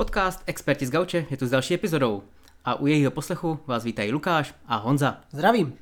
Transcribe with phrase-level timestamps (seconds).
[0.00, 2.22] Podcast Experti z Gauče je tu s další epizodou
[2.64, 5.20] a u jejího poslechu vás vítají Lukáš a Honza.
[5.30, 5.78] Zdravím.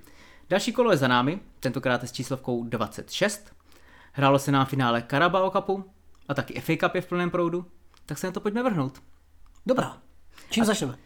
[0.50, 3.53] Další kolo je za námi, tentokrát je s číslovkou 26.
[4.12, 5.85] Hrálo se nám v finále Carabao Cupu
[6.29, 7.67] a taky FA Cup je v plném proudu,
[8.07, 9.03] tak se na to pojďme vrhnout.
[9.67, 9.96] Dobrá.
[10.50, 10.98] Čím začneme?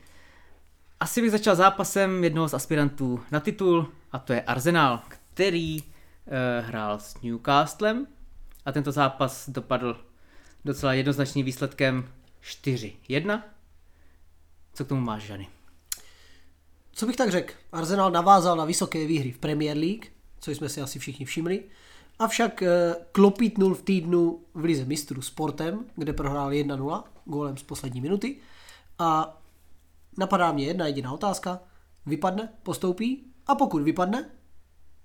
[1.00, 6.60] Asi bych začal zápasem jednoho z aspirantů na titul a to je Arsenal, který eh,
[6.60, 8.06] hrál s Newcastlem
[8.64, 9.96] a tento zápas dopadl
[10.64, 12.08] docela jednoznačným výsledkem
[12.42, 13.42] 4-1.
[14.74, 15.48] Co k tomu máš, Žany?
[16.92, 17.54] Co bych tak řekl?
[17.72, 20.06] Arsenal navázal na vysoké výhry v Premier League,
[20.40, 21.64] co jsme si asi všichni všimli.
[22.18, 28.00] Avšak eh, klopítnul v týdnu v Lize mistrů sportem, kde prohrál 1-0 gólem z poslední
[28.00, 28.36] minuty.
[28.98, 29.40] A
[30.18, 31.60] napadá mě jedna jediná otázka.
[32.06, 34.30] Vypadne, postoupí a pokud vypadne,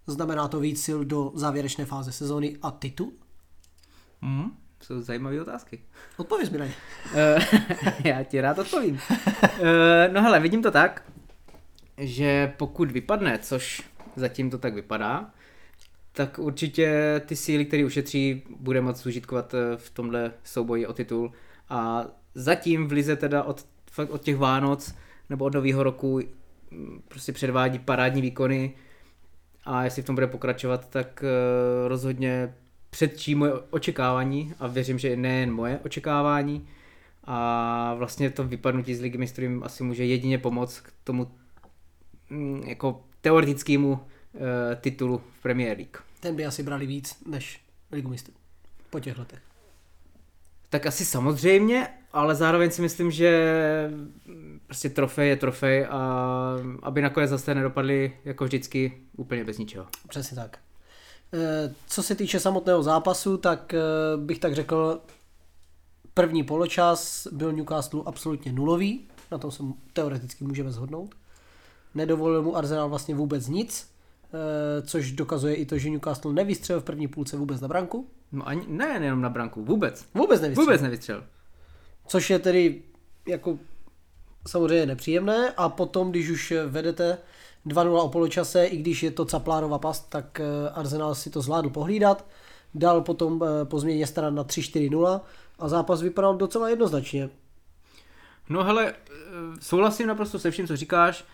[0.07, 3.11] znamená to víc sil do závěrečné fáze sezóny a titul?
[4.21, 5.79] Mm, jsou zajímavé otázky.
[6.17, 6.73] Odpověz mi na ně.
[7.15, 7.39] Eh,
[8.09, 8.99] Já ti rád odpovím.
[9.43, 11.03] Eh, no hele, vidím to tak,
[11.97, 13.83] že pokud vypadne, což
[14.15, 15.31] zatím to tak vypadá,
[16.11, 21.31] tak určitě ty síly, které ušetří, bude moct užitkovat eh, v tomhle souboji o titul.
[21.69, 22.05] A
[22.35, 24.95] zatím v Lize teda od, fakt od těch Vánoc
[25.29, 26.19] nebo od nového roku
[26.71, 28.73] mm, prostě předvádí parádní výkony
[29.65, 31.87] a jestli v tom bude pokračovat, tak eh,
[32.97, 36.67] předčí moje očekávání a věřím, že nejen moje očekávání
[37.23, 41.31] a vlastně to vypadnutí z ligy mistrů jim asi může jedině pomoct k tomu
[42.29, 43.99] mm, jako teoretickému uh,
[44.81, 45.97] titulu v Premier League.
[46.19, 48.33] Ten by asi brali víc než Ligu mistrů
[48.89, 49.39] po těch letech.
[50.69, 53.51] Tak asi samozřejmě, ale zároveň si myslím, že
[54.65, 56.31] prostě trofej je trofej a
[56.81, 59.87] aby nakonec zase nedopadli jako vždycky úplně bez ničeho.
[60.09, 60.59] Přesně tak.
[61.33, 63.79] Eh, Co se týče samotného zápasu, tak eh,
[64.17, 65.01] bych tak řekl,
[66.13, 71.15] první poločas byl Newcastle absolutně nulový, na tom se teoreticky můžeme shodnout.
[71.95, 73.91] Nedovolil mu Arsenal vlastně vůbec nic,
[74.23, 78.07] eh, což dokazuje i to, že Newcastle nevystřelil v první půlce vůbec na branku.
[78.31, 80.05] No ani, ne jenom na branku, vůbec.
[80.13, 80.65] Vůbec nevystřelil.
[80.65, 81.23] Vůbec nevystřelil.
[82.07, 82.81] Což je tedy
[83.27, 83.59] jako
[84.47, 87.17] samozřejmě nepříjemné a potom, když už vedete
[87.67, 91.69] 2-0 o poločase, i když je to Caplárova past, tak eh, Arsenal si to zvládl
[91.69, 92.25] pohlídat.
[92.75, 95.21] Dal potom eh, po změně stran na 3-4-0
[95.59, 97.29] a zápas vypadal docela jednoznačně.
[98.49, 99.13] No hele, eh,
[99.59, 101.25] souhlasím naprosto se vším, co říkáš.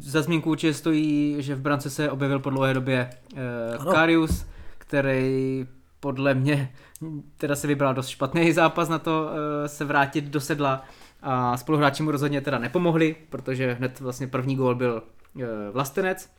[0.00, 3.10] Za zmínku určitě stojí, že v brance se objevil po dlouhé době
[3.78, 3.92] Ano.
[3.92, 4.46] Karius,
[4.78, 5.66] který
[6.00, 6.72] podle mě
[7.36, 9.30] teda se vybral dost špatný zápas na to
[9.66, 10.84] se vrátit do sedla
[11.22, 15.02] a spoluhráči mu rozhodně teda nepomohli, protože hned vlastně první gól byl
[15.42, 16.30] eh, vlastenec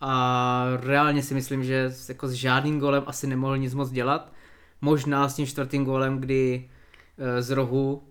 [0.00, 4.32] a reálně si myslím, že s- jako s žádným gólem asi nemohl nic moc dělat.
[4.80, 6.70] Možná s tím čtvrtým gólem, kdy
[7.18, 8.02] eh, z rohu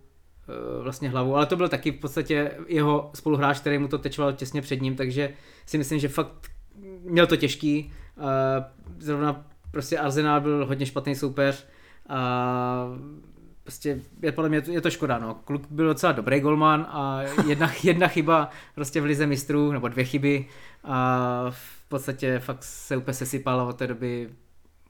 [0.49, 4.33] eh, vlastně hlavu, ale to byl taky v podstatě jeho spoluhráč, který mu to tečoval
[4.33, 5.33] těsně před ním, takže
[5.65, 6.51] si myslím, že fakt
[7.03, 7.93] měl to těžký.
[8.99, 11.67] Zrovna prostě Arsenal byl hodně špatný soupeř
[12.09, 12.87] a
[13.65, 15.35] prostě je podle mě je to škoda, no.
[15.35, 20.05] Kluk byl docela dobrý golman a jedna, jedna chyba prostě v lize mistrů, nebo dvě
[20.05, 20.47] chyby
[20.83, 24.29] a v podstatě fakt se úplně sesypal a od té doby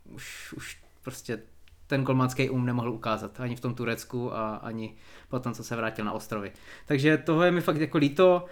[0.05, 1.39] už, už prostě
[1.87, 4.95] ten golmanský um nemohl ukázat ani v tom Turecku a ani
[5.29, 6.51] potom, co se vrátil na ostrovy.
[6.85, 8.45] Takže toho je mi fakt jako líto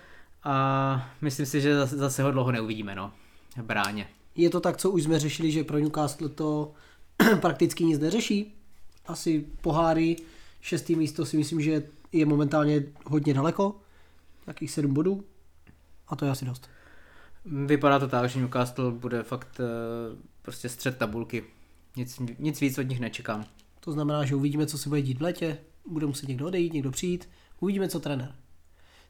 [0.44, 3.12] a myslím si, že zase, zase ho dlouho neuvidíme, no,
[3.58, 4.08] v bráně.
[4.36, 6.74] Je to tak, co už jsme řešili, že pro Newcastle to
[7.42, 8.63] prakticky nic neřeší.
[9.06, 10.16] Asi poháry,
[10.62, 13.76] šestý místo si myslím, že je momentálně hodně daleko.
[14.46, 15.24] Takých sedm bodů.
[16.08, 16.70] A to je asi dost.
[17.46, 19.64] Vypadá to tak, že Newcastle bude fakt eh,
[20.42, 21.44] prostě střed tabulky.
[21.96, 23.46] Nic, nic víc od nich nečekám.
[23.80, 25.58] To znamená, že uvidíme, co se bude dít v létě.
[25.86, 27.30] Bude muset někdo odejít, někdo přijít.
[27.60, 28.36] Uvidíme, co trenér.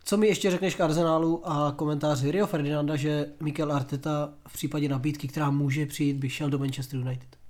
[0.03, 4.89] Co mi ještě řekneš k Arsenálu a komentáři Rio Ferdinanda, že Mikel Arteta v případě
[4.89, 7.42] nabídky, která může přijít, by šel do Manchester United?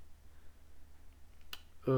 [1.88, 1.94] Uh,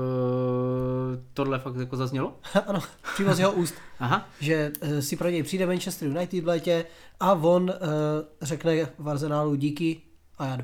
[1.34, 2.40] tohle fakt jako zaznělo?
[2.68, 2.80] ano,
[3.14, 3.76] přímo z jeho úst.
[4.00, 4.30] Aha.
[4.40, 6.86] že eh, si pro něj přijde Manchester United v létě
[7.20, 7.76] a on eh,
[8.42, 10.02] řekne v Arsenálu díky
[10.38, 10.64] a já jdu.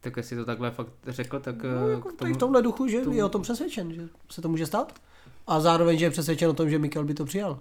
[0.00, 3.00] Tak jestli to takhle fakt řekl, tak No, jako k tomu, v tomhle duchu, že
[3.00, 5.00] tomu- je o tom přesvědčen, že se to může stát.
[5.46, 7.58] A zároveň, že je přesvědčen o tom, že Mikel by to přijal.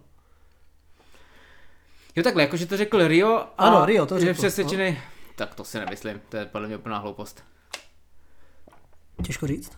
[2.15, 4.33] Jo takhle, jakože to řekl Rio a Ano, Rio to je řekl, no.
[4.33, 4.97] přesvědčený.
[5.35, 7.43] Tak to si nemyslím, to je podle mě úplná hloupost.
[9.23, 9.71] Těžko říct.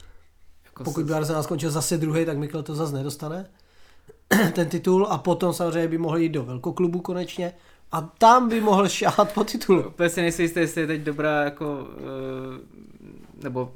[0.65, 3.49] Jako Pokud by Arsenal skončil zase druhý, tak Mikel to zase nedostane.
[4.53, 7.53] Ten titul a potom samozřejmě by mohl jít do velkoklubu konečně
[7.91, 9.87] a tam by mohl šáhat po titulu.
[9.87, 13.73] Úplně si nejsi jistý, jestli je teď dobrá jako, eh, nebo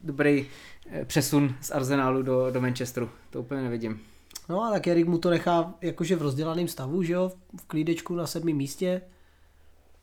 [0.00, 0.46] dobrý
[0.90, 3.10] eh, přesun z Arsenálu do, do Manchesteru.
[3.30, 4.00] To úplně nevidím.
[4.48, 8.14] No a tak Erik mu to nechá jakože v rozdělaném stavu, že jo, v klídečku
[8.14, 9.02] na sedmém místě.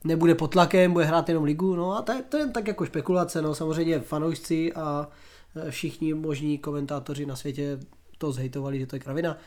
[0.05, 2.85] Nebude pod tlakem, bude hrát jenom ligu, no a to je, to je tak jako
[2.85, 5.07] spekulace, no samozřejmě fanoušci a
[5.55, 7.79] e, všichni možní komentátoři na světě
[8.17, 9.37] to zhejtovali, že to je kravina,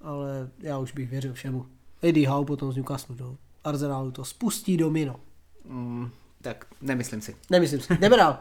[0.00, 1.66] ale já už bych věřil všemu.
[2.02, 5.20] Eddie Howe potom z Newcastle do Arsenalu to spustí domino.
[5.64, 6.10] Mm,
[6.42, 7.36] tak nemyslím si.
[7.50, 7.96] Nemyslím si.
[7.96, 8.38] Jdeme dál.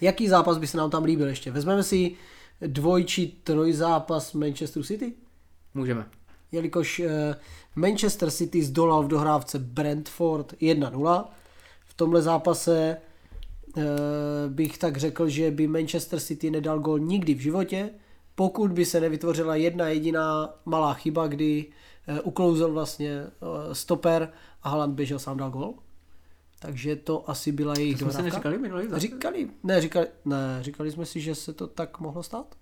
[0.00, 1.50] Jaký zápas by se nám tam líbil ještě?
[1.50, 2.16] Vezmeme si
[2.66, 5.12] dvoj či troj zápas Manchester City?
[5.74, 6.17] Můžeme.
[6.52, 7.34] Jelikož eh,
[7.76, 11.24] Manchester City zdolal v dohrávce Brentford 1-0.
[11.84, 12.96] V tomhle zápase
[13.76, 13.82] eh,
[14.48, 17.90] bych tak řekl, že by Manchester City nedal gol nikdy v životě,
[18.34, 21.66] pokud by se nevytvořila jedna jediná malá chyba, kdy
[22.08, 23.26] eh, uklouzl vlastně
[23.72, 25.74] stoper a Haaland běžel sám dal gol.
[26.60, 28.22] Takže to asi byla jejich to jsme dohrávka.
[28.22, 29.00] neříkali minulý?
[29.00, 32.54] Říkali, ne, říkali, ne, říkali jsme si, že se to tak mohlo stát?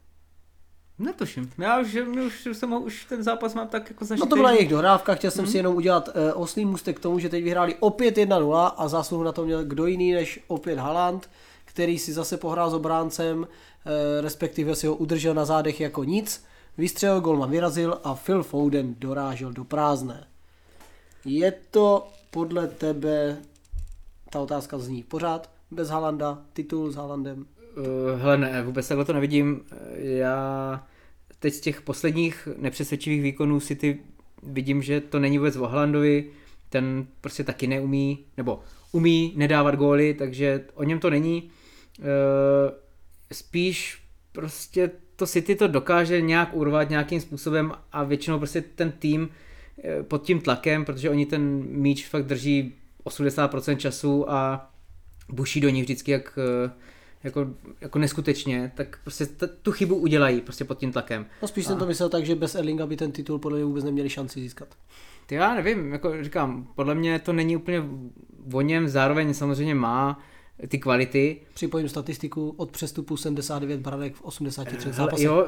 [0.98, 1.50] Netuším.
[1.58, 1.94] Já už,
[2.26, 4.26] už, už, jsem, ho- už ten zápas mám tak jako zažitý.
[4.26, 7.18] No to byla jejich dohrávka, chtěl jsem si jenom udělat uh, oslý můstek k tomu,
[7.18, 11.30] že teď vyhráli opět 1-0 a zásluhu na to měl kdo jiný než opět Haaland,
[11.64, 13.46] který si zase pohrál s obráncem, uh,
[14.20, 16.44] respektive si ho udržel na zádech jako nic,
[16.78, 20.26] vystřelil, golman vyrazil a Phil Foden dorážel do prázdné.
[21.24, 23.36] Je to podle tebe,
[24.30, 27.46] ta otázka zní pořád, bez Halanda, titul s Halandem?
[27.76, 29.60] Uh, hele, ne, vůbec takhle to nevidím.
[29.94, 30.86] Já
[31.38, 33.98] teď z těch posledních nepřesvědčivých výkonů si ty
[34.42, 36.30] vidím, že to není vůbec o Haalandovi,
[36.68, 38.60] ten prostě taky neumí, nebo
[38.92, 41.50] umí nedávat góly, takže o něm to není.
[41.98, 42.06] Uh,
[43.32, 44.02] spíš
[44.32, 49.28] prostě to City to dokáže nějak urvat nějakým způsobem a většinou prostě ten tým
[49.84, 52.74] eh, pod tím tlakem, protože oni ten míč fakt drží
[53.04, 54.70] 80% času a
[55.28, 56.70] buší do ní vždycky jak, eh,
[57.26, 57.46] jako,
[57.80, 61.26] jako neskutečně, tak prostě t- tu chybu udělají prostě pod tím tlakem.
[61.42, 63.84] No spíš jsem to myslel tak, že bez Erlinga by ten titul podle mě vůbec
[63.84, 64.68] neměli šanci získat.
[65.26, 67.84] Ty já nevím, jako říkám, podle mě to není úplně
[68.52, 70.20] o něm, zároveň samozřejmě má
[70.68, 71.40] ty kvality.
[71.54, 75.24] Připojím statistiku od přestupu 79 branek v 83 Hele, zápasech.
[75.26, 75.46] jo,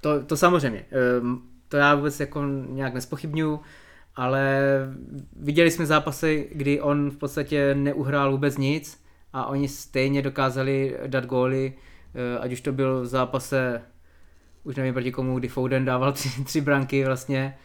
[0.00, 3.60] to, to samozřejmě, Ehm, to já vůbec jako nějak nespochybnuju,
[4.16, 4.60] ale
[5.36, 9.00] viděli jsme zápasy, kdy on v podstatě neuhrál vůbec nic
[9.38, 11.72] a oni stejně dokázali dát góly,
[12.14, 13.82] eh, ať už to byl v zápase,
[14.64, 17.58] už nevím proti komu, kdy Foden dával tři, tři branky vlastně,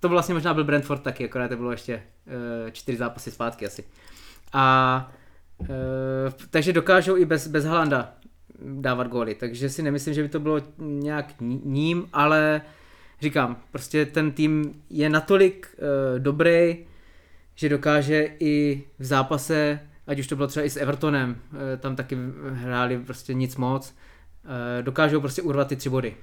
[0.00, 3.84] to vlastně možná byl Brentford taky, akorát to bylo ještě eh, čtyři zápasy zpátky asi.
[4.52, 5.12] A
[5.62, 5.66] eh,
[6.50, 8.14] takže dokážou i bez, bez Halanda
[8.62, 12.60] dávat góly, takže si nemyslím, že by to bylo nějak ní- ním, ale
[13.20, 15.76] říkám, prostě ten tým je natolik
[16.18, 16.76] dobrý,
[17.54, 21.96] že dokáže i v zápase, ať už to bylo třeba i s Evertonem, uh, tam
[21.96, 22.18] taky
[22.52, 23.94] hráli prostě nic moc,
[24.44, 24.50] uh,
[24.82, 26.16] dokážou prostě urvat ty tři body.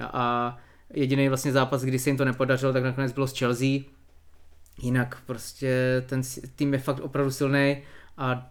[0.00, 0.56] A
[0.94, 3.80] jediný vlastně zápas, kdy se jim to nepodařilo, tak nakonec bylo s Chelsea.
[4.82, 6.22] Jinak prostě ten
[6.56, 7.82] tým je fakt opravdu silný
[8.18, 8.50] a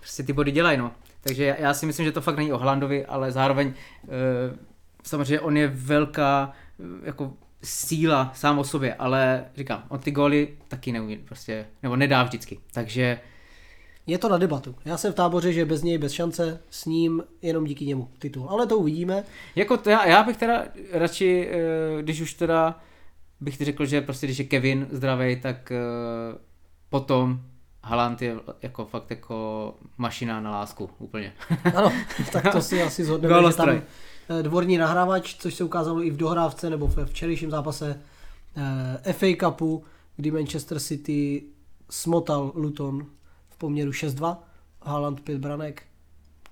[0.00, 0.92] prostě ty body dělají, no.
[1.20, 3.74] Takže já, si myslím, že to fakt není o Haalandovi, ale zároveň e,
[5.02, 6.52] samozřejmě on je velká
[7.02, 7.32] jako
[7.62, 12.58] síla sám o sobě, ale říkám, on ty góly taky neumí prostě, nebo nedá vždycky,
[12.72, 13.20] takže
[14.08, 14.74] Je to na debatu.
[14.84, 18.46] Já jsem v táboře, že bez něj bez šance, s ním jenom díky němu titul.
[18.48, 19.24] Ale to uvidíme.
[19.56, 22.80] jako to já, já bych teda radši, e, když už teda
[23.40, 25.78] bych ti řekl, že prostě když je Kevin zdravý, tak e,
[26.88, 27.40] potom
[27.82, 31.32] Haaland je jako fakt jako mašina na lásku úplně.
[31.74, 31.92] Ano,
[32.32, 36.16] tak to si asi zhodneme, že tam eh, dvorní nahrávač, což se ukázalo i v
[36.16, 38.00] dohrávce nebo ve včerejším zápase
[39.06, 39.84] eh, FA Cupu,
[40.16, 41.42] kdy Manchester City
[41.90, 43.06] smotal Luton
[43.58, 44.36] poměru 6-2,
[44.82, 45.82] Haaland 5 branek,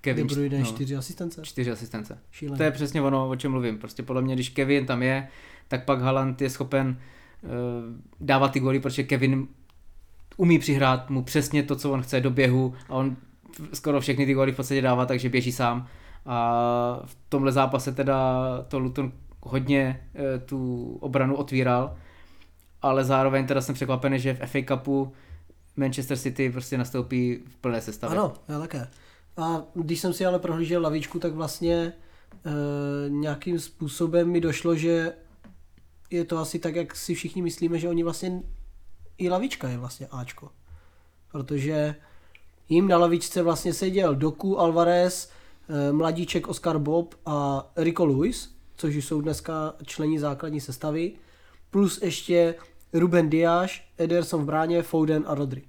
[0.06, 1.42] Kevin De Bruyne no, 4 asistence.
[1.42, 2.18] čtyři asistence.
[2.30, 2.56] Šílené.
[2.56, 3.78] To je přesně ono, o čem mluvím.
[3.78, 5.28] Prostě podle mě, když Kevin tam je,
[5.68, 6.98] tak pak Haaland je schopen
[7.42, 7.50] uh,
[8.20, 9.48] dávat ty góly, protože Kevin
[10.36, 13.16] umí přihrát mu přesně to, co on chce do běhu a on
[13.72, 15.86] skoro všechny ty góly v podstatě dává, takže běží sám.
[16.26, 21.96] A v tomhle zápase teda to Luton hodně uh, tu obranu otvíral,
[22.82, 25.12] ale zároveň teda jsem překvapený, že v FA Cupu
[25.76, 28.18] Manchester City prostě nastoupí v plné sestavě.
[28.18, 28.88] Ano, já také.
[29.36, 31.92] A když jsem si ale prohlížel lavičku, tak vlastně e,
[33.08, 35.12] nějakým způsobem mi došlo, že
[36.10, 38.42] je to asi tak, jak si všichni myslíme, že oni vlastně
[39.18, 40.50] i lavička je vlastně Ačko.
[41.32, 41.94] Protože
[42.68, 45.30] jim na lavičce vlastně seděl Doku, Alvarez,
[45.68, 51.12] e, mladíček Oscar Bob a Rico Lewis, což jsou dneska členi základní sestavy,
[51.70, 52.54] plus ještě
[52.98, 55.62] Ruben Diaz, Ederson v bráně, Foden a Rodri.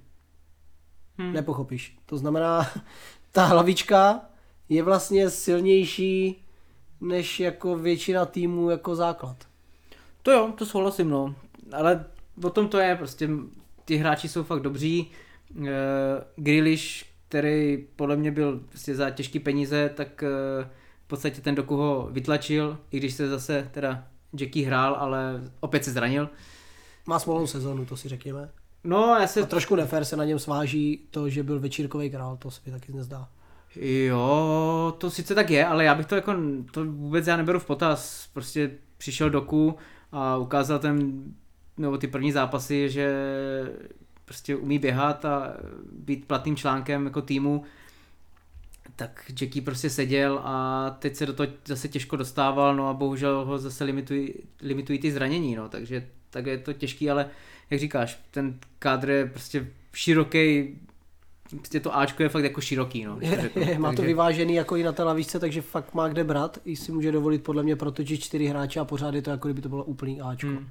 [1.18, 1.32] Hmm.
[1.32, 1.98] Nepochopíš.
[2.06, 2.70] To znamená,
[3.32, 4.20] ta hlavička
[4.68, 6.44] je vlastně silnější
[7.00, 9.36] než jako většina týmů jako základ.
[10.22, 11.34] To jo, to souhlasím, no.
[11.72, 12.04] Ale
[12.44, 13.28] o tom to je, prostě
[13.84, 15.10] ty hráči jsou fakt dobří.
[15.56, 15.66] Uh,
[16.36, 20.64] Grealish, který podle mě byl prostě za těžký peníze, tak uh,
[21.04, 24.04] v podstatě ten doku ho vytlačil, i když se zase teda
[24.40, 26.28] Jackie hrál, ale opět se zranil.
[27.08, 28.50] Má smolnou sezonu, to si řekněme.
[28.84, 29.42] No, já se...
[29.42, 32.72] A trošku nefér se na něm sváží to, že byl večírkový král, to se mi
[32.72, 33.28] taky nezdá.
[33.76, 36.34] Jo, to sice tak je, ale já bych to jako,
[36.70, 38.28] to vůbec já neberu v potaz.
[38.32, 39.76] Prostě přišel doku
[40.12, 41.22] a ukázal ten,
[41.76, 43.14] nebo ty první zápasy, že
[44.24, 45.56] prostě umí běhat a
[45.92, 47.64] být platným článkem jako týmu,
[48.96, 53.44] tak Jackie prostě seděl a teď se do toho zase těžko dostával, no a bohužel
[53.44, 57.30] ho zase limitují, limitují ty zranění, no, takže tak je to těžký, ale
[57.70, 60.74] jak říkáš, ten kádr je prostě široký,
[61.56, 63.18] prostě to Ačko je fakt jako široký, no.
[63.20, 64.02] Je, je, má takže...
[64.02, 67.12] to vyvážený jako i na té lavičce, takže fakt má kde brát, i si může
[67.12, 70.20] dovolit podle mě protočit čtyři hráče a pořád je to jako kdyby to bylo úplný
[70.20, 70.46] Ačko.
[70.46, 70.68] Hmm.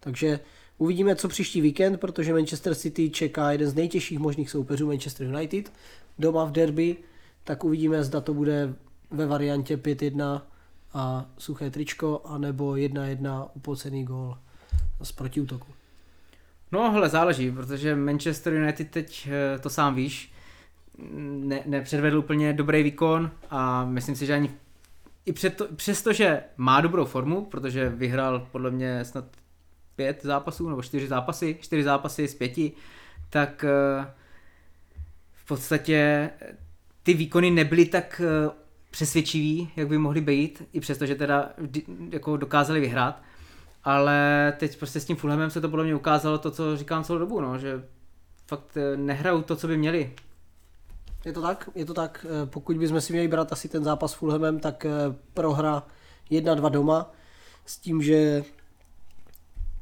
[0.00, 0.40] Takže
[0.78, 5.72] uvidíme, co příští víkend, protože Manchester City čeká jeden z nejtěžších možných soupeřů Manchester United
[6.18, 6.96] doma v derby,
[7.44, 8.74] tak uvidíme, zda to bude
[9.10, 10.42] ve variantě 5-1
[10.92, 14.38] a suché tričko, anebo 1-1 upocený gól
[15.02, 15.72] z protiútoku.
[16.72, 20.32] No, hele, záleží, protože Manchester United teď, eh, to sám víš,
[21.22, 24.50] ne, nepředvedl úplně dobrý výkon a myslím si, že ani
[25.26, 25.32] i
[25.76, 29.24] přesto, že má dobrou formu, protože vyhrál podle mě snad
[29.96, 32.72] pět zápasů nebo čtyři zápasy, čtyři zápasy z pěti,
[33.30, 34.06] tak eh,
[35.32, 36.30] v podstatě
[37.02, 38.50] ty výkony nebyly tak eh,
[38.90, 41.50] přesvědčivý, jak by mohly být, i přesto, že teda
[42.10, 43.22] jako dokázali vyhrát
[43.84, 47.18] ale teď prostě s tím Fulhamem se to podle mě ukázalo to, co říkám celou
[47.18, 47.82] dobu, no, že
[48.46, 50.14] fakt eh, nehrajou to, co by měli.
[51.24, 52.26] Je to tak, je to tak.
[52.28, 54.90] Eh, pokud bychom si měli brát asi ten zápas s Fulhamem, tak eh,
[55.34, 55.82] prohra
[56.30, 57.10] 1-2 doma
[57.66, 58.44] s tím, že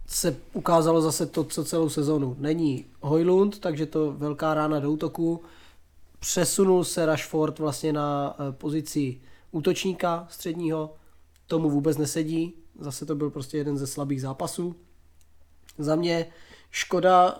[0.06, 2.36] se ukázalo zase to, co celou sezonu.
[2.38, 5.42] Není Hojlund, takže to velká rána do útoku.
[6.18, 10.94] Přesunul se Rashford vlastně na pozici útočníka středního.
[11.46, 12.54] Tomu vůbec nesedí.
[12.78, 14.76] Zase to byl prostě jeden ze slabých zápasů.
[15.78, 16.26] Za mě
[16.70, 17.38] škoda e,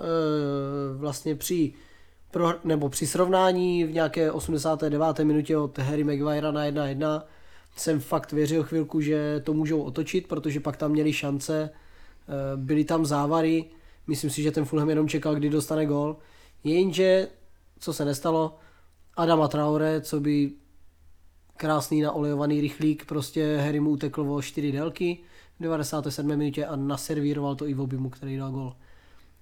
[0.96, 1.72] vlastně při
[2.30, 5.18] pro, nebo při srovnání v nějaké 89.
[5.18, 7.22] minutě od Harry Maguire na 1-1
[7.76, 11.70] jsem fakt věřil chvilku, že to můžou otočit, protože pak tam měli šance, e,
[12.56, 13.64] byly tam závary,
[14.06, 16.16] myslím si, že ten Fulham jenom čekal, kdy dostane gol.
[16.64, 17.28] Jenže,
[17.78, 18.58] co se nestalo,
[19.16, 20.52] Adama Traore, co by
[21.56, 25.18] krásný naolejovaný rychlík, prostě Harry mu utekl o 4 délky
[25.58, 26.36] v 97.
[26.36, 28.76] minutě a naservíroval to i v obimu, který dal gol.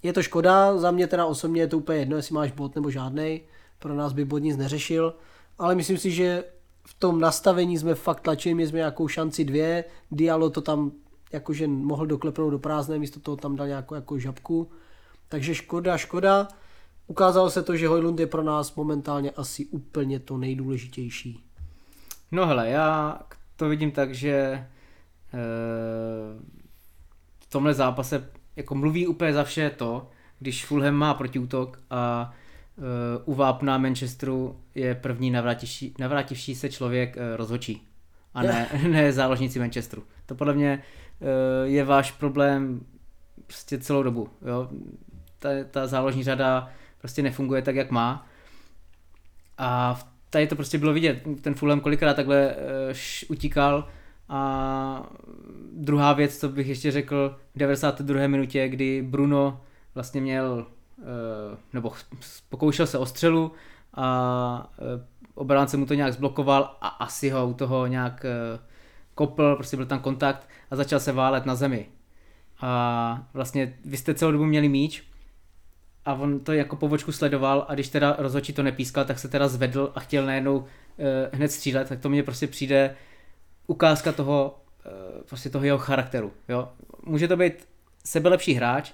[0.02, 2.90] Je to škoda, za mě teda osobně je to úplně jedno, jestli máš bod nebo
[2.90, 3.40] žádnej,
[3.78, 5.14] pro nás by bod nic neřešil,
[5.58, 6.44] ale myslím si, že
[6.86, 10.92] v tom nastavení jsme fakt tlačili, měli jsme nějakou šanci dvě, Dialo to tam
[11.32, 14.70] jakože mohl doklepnout do prázdné, místo toho tam dal nějakou jako žabku,
[15.28, 16.48] takže škoda, škoda.
[17.06, 21.44] Ukázalo se to, že Hojlund je pro nás momentálně asi úplně to nejdůležitější.
[22.34, 23.18] No hele, já
[23.56, 24.66] to vidím tak, že eh,
[27.38, 32.34] v tomhle zápase jako mluví úplně za vše to, když Fulham má protiútok a
[32.76, 32.84] uh,
[33.24, 37.86] u vápna Manchesteru je první navrátivší, navrátivší se člověk uh, rozhočí
[38.34, 40.04] a ne, ne záložníci Manchesteru.
[40.26, 40.82] To podle mě
[41.20, 41.28] uh,
[41.64, 42.80] je váš problém
[43.46, 44.28] prostě celou dobu.
[44.46, 44.68] Jo?
[45.38, 48.26] Ta, ta záložní řada prostě nefunguje tak, jak má.
[49.58, 51.22] A v tady to prostě bylo vidět.
[51.40, 52.96] Ten Fulham kolikrát takhle uh,
[53.28, 53.88] utíkal
[54.28, 55.10] a
[55.72, 58.26] druhá věc, co bych ještě řekl, v 92.
[58.26, 59.60] minutě, kdy Bruno
[59.94, 60.66] vlastně měl,
[60.98, 61.04] uh,
[61.72, 61.92] nebo
[62.48, 63.52] pokoušel se o střelu
[63.94, 64.86] a uh,
[65.34, 68.26] obránce mu to nějak zblokoval a asi ho u toho nějak
[69.14, 71.86] kopl, prostě byl tam kontakt a začal se válet na zemi.
[72.60, 75.13] A vlastně vy jste celou dobu měli míč
[76.04, 79.48] a on to jako povočku sledoval a když teda rozhodčí to nepískal, tak se teda
[79.48, 80.66] zvedl a chtěl najednou uh,
[81.32, 82.96] hned střílet, tak to mně prostě přijde
[83.66, 86.68] ukázka toho, uh, prostě toho jeho charakteru, jo.
[87.06, 87.68] Může to být
[88.04, 88.92] sebelepší hráč,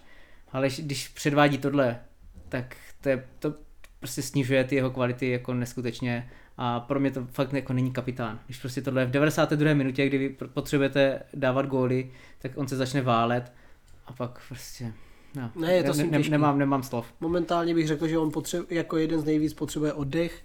[0.53, 2.01] ale když předvádí tohle,
[2.49, 3.55] tak to, je, to
[3.99, 8.41] prostě snižuje ty jeho kvality jako neskutečně a pro mě to fakt jako není kapitán.
[8.47, 9.75] Když prostě tohle v 92.
[9.75, 13.53] minutě, kdy vy potřebujete dávat góly, tak on se začne válet
[14.07, 14.93] a pak prostě
[15.35, 17.07] No, ne, je to ne, ne, nemám, nemám slov.
[17.21, 20.43] Momentálně bych řekl, že on potřebuje, jako jeden z nejvíc potřebuje oddech.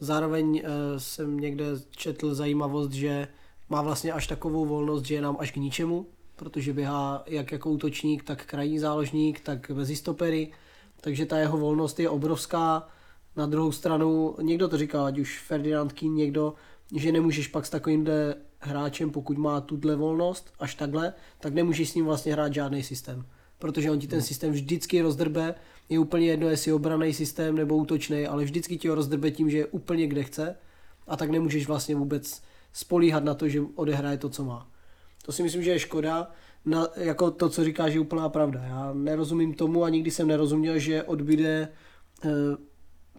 [0.00, 3.28] Zároveň uh, jsem někde četl zajímavost, že
[3.68, 6.06] má vlastně až takovou volnost, že je nám až k ničemu,
[6.36, 10.52] protože běhá jak jako útočník, tak krajní záložník, tak bez stopery,
[11.00, 12.88] takže ta jeho volnost je obrovská.
[13.36, 16.54] Na druhou stranu, někdo to říká, ať už Ferdinand Kín, někdo,
[16.96, 21.94] že nemůžeš pak s takovýmhle hráčem, pokud má tuhle volnost, až takhle, tak nemůžeš s
[21.94, 23.26] ním vlastně hrát žádný systém.
[23.64, 25.54] Protože on ti ten systém vždycky rozdrbe,
[25.88, 29.58] je úplně jedno, jestli obraný systém nebo útočný, ale vždycky ti ho rozdrbe tím, že
[29.58, 30.56] je úplně kde chce
[31.06, 32.42] a tak nemůžeš vlastně vůbec
[32.72, 34.68] spolíhat na to, že odehraje to, co má.
[35.26, 36.30] To si myslím, že je škoda,
[36.64, 38.60] na, jako to, co říkáš, je úplná pravda.
[38.64, 41.68] Já nerozumím tomu a nikdy jsem nerozuměl, že odbyde
[42.24, 42.28] eh,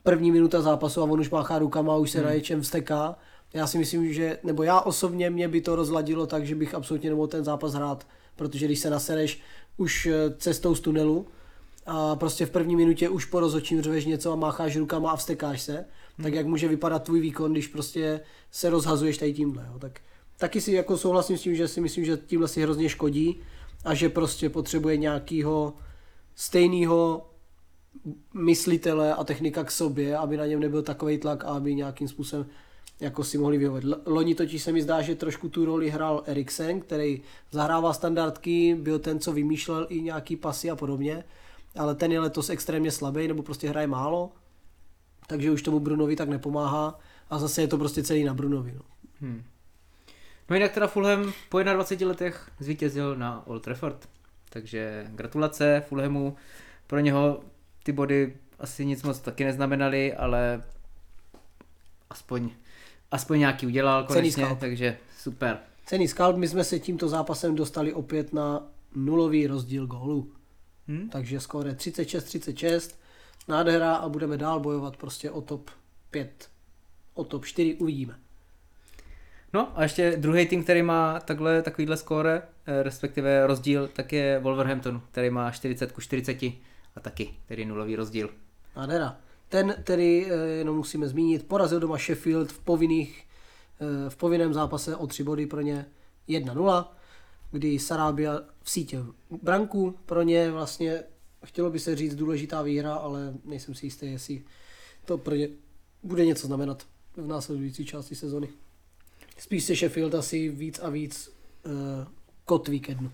[0.04, 2.28] první minuta zápasu a on už máchá rukama a už se hmm.
[2.28, 3.16] na něčem vsteká.
[3.54, 7.10] Já si myslím, že, nebo já osobně mě by to rozladilo tak, že bych absolutně
[7.10, 9.42] nemohl ten zápas hrát, protože když se nasereš
[9.78, 11.28] už eh, cestou z tunelu
[11.86, 15.62] a prostě v první minutě už po rozočím řveš něco a mácháš rukama a vstekáš
[15.62, 16.24] se, hmm.
[16.24, 18.20] tak jak může vypadat tvůj výkon, když prostě
[18.52, 19.68] se rozhazuješ tady tímhle.
[19.74, 19.80] Jo?
[19.80, 20.00] Tak
[20.38, 23.40] taky si jako souhlasím s tím, že si myslím, že tímhle si hrozně škodí
[23.86, 25.74] a že prostě potřebuje nějakého
[26.36, 27.30] stejného
[28.34, 32.46] myslitele a technika k sobě, aby na něm nebyl takový tlak a aby nějakým způsobem
[33.00, 33.86] jako si mohli vyhovět.
[34.06, 37.22] Loni totiž se mi zdá, že trošku tu roli hrál Eriksen, který
[37.52, 41.24] zahrával standardky, byl ten, co vymýšlel i nějaký pasy a podobně,
[41.76, 44.32] ale ten je letos extrémně slabý, nebo prostě hraje málo,
[45.28, 47.00] takže už tomu Brunovi tak nepomáhá
[47.30, 48.74] a zase je to prostě celý na Brunovi.
[48.76, 48.82] No.
[49.22, 49.44] Hmm.
[50.50, 54.10] No jinak teda Fulham po 21 letech zvítězil na Old Trafford.
[54.50, 56.36] Takže gratulace Fulhamu.
[56.88, 57.40] Pro něho
[57.84, 60.64] ty body asi nic moc taky neznamenaly, ale
[62.10, 62.50] aspoň,
[63.12, 65.58] aspoň nějaký udělal konečně, takže super.
[65.86, 70.32] Cený skalp, my jsme se tímto zápasem dostali opět na nulový rozdíl gólu.
[70.88, 71.10] Hmm?
[71.10, 72.96] Takže skóre 36-36,
[73.48, 75.70] nádhera a budeme dál bojovat prostě o top
[76.12, 76.50] 5,
[77.14, 78.16] o top 4, uvidíme.
[79.54, 84.40] No a ještě druhý tým, který má takhle, takovýhle skóre, eh, respektive rozdíl, tak je
[84.40, 86.62] Wolverhampton, který má 40 ku 40
[86.96, 88.30] a taky tedy nulový rozdíl.
[88.76, 89.18] Nádhera.
[89.50, 93.24] Ten tedy, eh, jenom musíme zmínit, porazil doma Sheffield v, povinných,
[93.80, 95.86] eh, v povinném zápase o tři body pro ně
[96.28, 96.92] 1-0,
[97.52, 99.04] kdy Sarabia v sítě
[99.42, 101.04] branku pro ně vlastně,
[101.46, 104.44] chtělo by se říct důležitá výhra, ale nejsem si jistý, jestli
[105.06, 105.48] to pro ně
[106.04, 106.84] bude něco znamenat
[107.18, 108.50] v následující části sezony.
[109.38, 111.32] Spíš se Sheffield asi víc a víc
[111.66, 111.72] uh,
[112.46, 113.12] kotví ke dnu.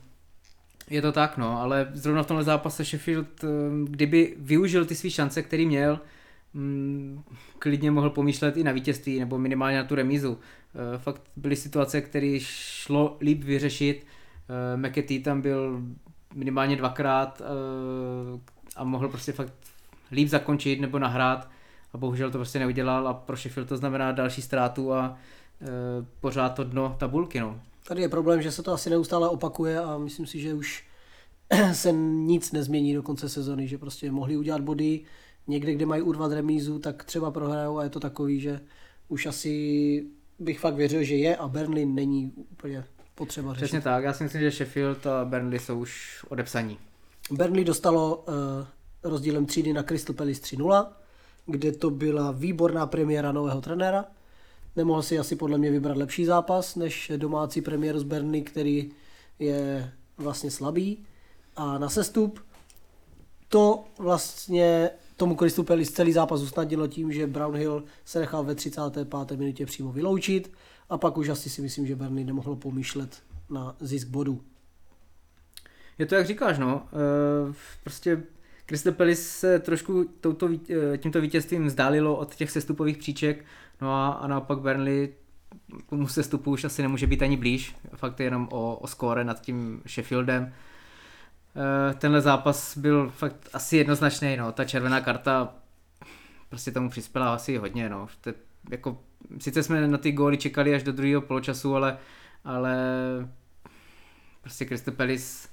[0.89, 3.27] Je to tak, no, ale zrovna v tomhle zápase Sheffield,
[3.83, 5.99] kdyby využil ty své šance, který měl,
[6.53, 7.23] mm,
[7.59, 10.39] klidně mohl pomýšlet i na vítězství, nebo minimálně na tu remízu.
[10.75, 14.05] Eh, fakt byly situace, které šlo líp vyřešit.
[14.75, 15.81] McAtee tam byl
[16.33, 17.41] minimálně dvakrát
[18.75, 19.53] a mohl prostě fakt
[20.11, 21.49] líp zakončit nebo nahrát
[21.93, 25.17] a bohužel to prostě neudělal a pro Sheffield to znamená další ztrátu a
[25.61, 27.39] Eh, pořád to dno tabulky.
[27.39, 27.61] No.
[27.87, 30.83] Tady je problém, že se to asi neustále opakuje a myslím si, že už
[31.73, 34.99] se nic nezmění do konce sezony, že prostě mohli udělat body,
[35.47, 38.59] někde, kde mají urvat remízu, tak třeba prohrajou a je to takový, že
[39.07, 40.05] už asi
[40.39, 42.83] bych fakt věřil, že je a Burnley není úplně
[43.15, 43.63] potřeba řešit.
[43.63, 46.77] Přesně tak, já si myslím, že Sheffield a Burnley jsou už odepsaní.
[47.31, 48.33] Burnley dostalo uh,
[49.03, 50.87] rozdílem třídy na Crystal Palace 3-0,
[51.45, 54.05] kde to byla výborná premiéra nového trenéra.
[54.75, 58.91] Nemohl si asi podle mě vybrat lepší zápas než domácí premiér z Burnley, který
[59.39, 61.05] je vlastně slabý.
[61.55, 62.39] A na sestup
[63.47, 64.89] to vlastně
[65.21, 69.37] tomu Kristu Pelis celý zápas usnadnilo tím, že Brownhill se nechal ve 35.
[69.37, 70.51] minutě přímo vyloučit
[70.89, 74.41] a pak už asi si myslím, že Burnley nemohlo pomýšlet na zisk bodů.
[75.97, 76.87] Je to jak říkáš, no.
[76.93, 77.53] E,
[77.83, 78.23] prostě
[78.65, 83.45] Crystal Palace se trošku touto, eh, tímto vítězstvím vzdálilo od těch sestupových příček,
[83.81, 85.13] no a, a naopak Burnley
[85.89, 89.41] tomu sestupu už asi nemůže být ani blíž, fakt je jenom o, o skóre nad
[89.41, 90.53] tím Sheffieldem.
[91.55, 95.53] Eh, tenhle zápas byl fakt asi jednoznačný, no, ta červená karta
[96.49, 98.07] prostě tomu přispěla asi hodně, no.
[98.21, 98.33] To,
[98.71, 98.97] jako,
[99.39, 101.97] sice jsme na ty góly čekali až do druhého poločasu, ale,
[102.43, 102.75] ale
[104.41, 105.47] prostě Palace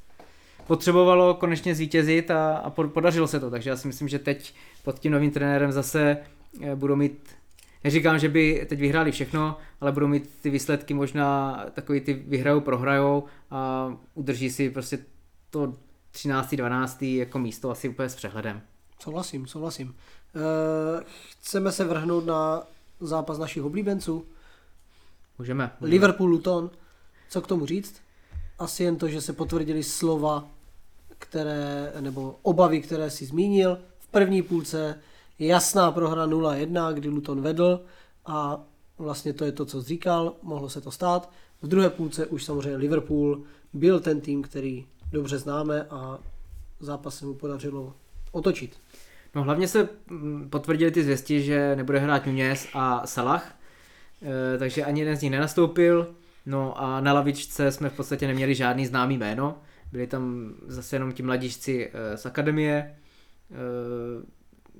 [0.67, 4.99] potřebovalo konečně zvítězit a, a podařilo se to, takže já si myslím, že teď pod
[4.99, 6.17] tím novým trenérem zase
[6.63, 7.39] eh, budou mít
[7.85, 12.61] Neříkám, že by teď vyhráli všechno, ale budou mít ty výsledky možná takový ty vyhrajou,
[12.61, 14.99] prohrajou a udrží si prostě
[15.51, 15.73] to
[16.19, 16.55] 13.
[16.55, 17.03] 12.
[17.03, 18.63] jako místo asi úplně s přehledem.
[19.01, 19.95] Souhlasím, souhlasím.
[20.35, 22.63] E, chceme se vrhnout na
[23.01, 24.25] zápas našich oblíbenců.
[25.39, 25.71] Můžeme.
[25.81, 25.91] můžeme.
[25.91, 26.71] Liverpool Luton.
[27.29, 28.03] Co k tomu říct?
[28.59, 30.49] Asi jen to, že se potvrdili slova
[31.19, 33.79] které, nebo obavy, které si zmínil.
[33.99, 35.01] V první půlce
[35.39, 37.81] jasná prohra 0-1, kdy Luton vedl
[38.27, 38.65] a
[38.99, 41.31] vlastně to je to, co říkal, mohlo se to stát.
[41.63, 46.19] V druhé půlce už samozřejmě Liverpool byl ten tým, který dobře známe a
[46.81, 47.95] zápas se mu podařilo
[48.33, 48.81] otočit.
[49.35, 53.59] No hlavně se mm, potvrdili ty zvěsti, že nebude hrát Nunez a Salah,
[54.55, 56.15] e, takže ani jeden z nich nenastoupil.
[56.47, 59.59] No a na lavičce jsme v podstatě neměli žádný známý jméno.
[59.93, 62.97] Byli tam zase jenom ti mladíčci eh, z akademie.
[63.51, 63.55] Eh,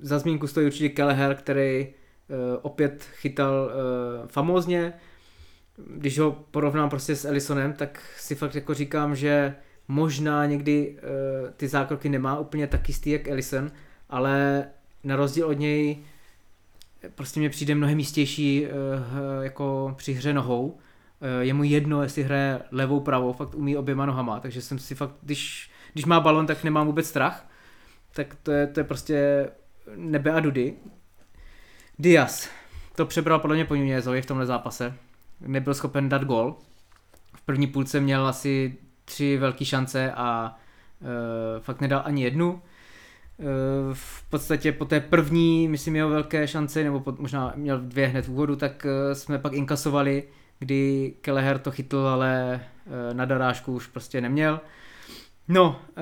[0.01, 1.93] za zmínku stojí určitě Kelleher, který eh,
[2.61, 3.71] opět chytal
[4.27, 4.93] famózně.
[5.87, 9.55] Když ho porovnám prostě s Ellisonem, tak si fakt jako říkám, že
[9.89, 10.97] možná někdy
[11.57, 13.71] ty zákroky nemá úplně tak jistý jak Ellison,
[14.09, 14.65] ale
[15.03, 15.97] na rozdíl od něj
[17.15, 18.67] prostě mě přijde mnohem jistější
[19.41, 20.77] jako při hře nohou.
[21.21, 24.95] Eh, je mu jedno, jestli hraje levou, pravou, fakt umí oběma nohama, takže jsem si
[24.95, 27.49] fakt, když, když má balon, tak nemám vůbec strach,
[28.13, 29.49] tak to je, to je prostě
[29.95, 30.73] nebe a dudy.
[31.97, 32.49] Diaz,
[32.95, 34.93] to přebral podle mě po Nunezovi v tomhle zápase,
[35.41, 36.57] nebyl schopen dát gol,
[37.35, 38.77] v první půlce měl asi
[39.09, 40.57] tři velké šance a
[41.01, 42.61] e, fakt nedal ani jednu.
[42.61, 43.43] E,
[43.93, 48.25] v podstatě po té první, myslím, jeho velké šance, nebo po, možná měl dvě hned
[48.25, 50.23] v úvodu, tak e, jsme pak inkasovali
[50.59, 54.61] kdy Kelleher to chytl, ale eh, na darážku už prostě neměl.
[55.47, 56.01] No, eh,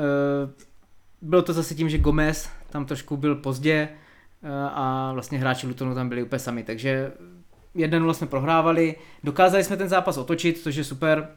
[1.21, 3.89] bylo to zase tím, že Gomez tam trošku byl pozdě
[4.43, 7.11] eh, a vlastně hráči Lutonu tam byli úplně sami, takže
[7.75, 11.27] 1-0 jsme prohrávali, dokázali jsme ten zápas otočit, což je super,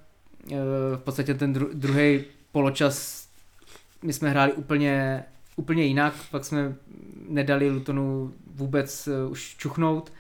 [0.96, 3.29] v podstatě ten dru- druhý poločas
[4.03, 5.24] my jsme hráli úplně,
[5.57, 6.74] úplně jinak, pak jsme
[7.29, 10.12] nedali Lutonu vůbec už čuchnout,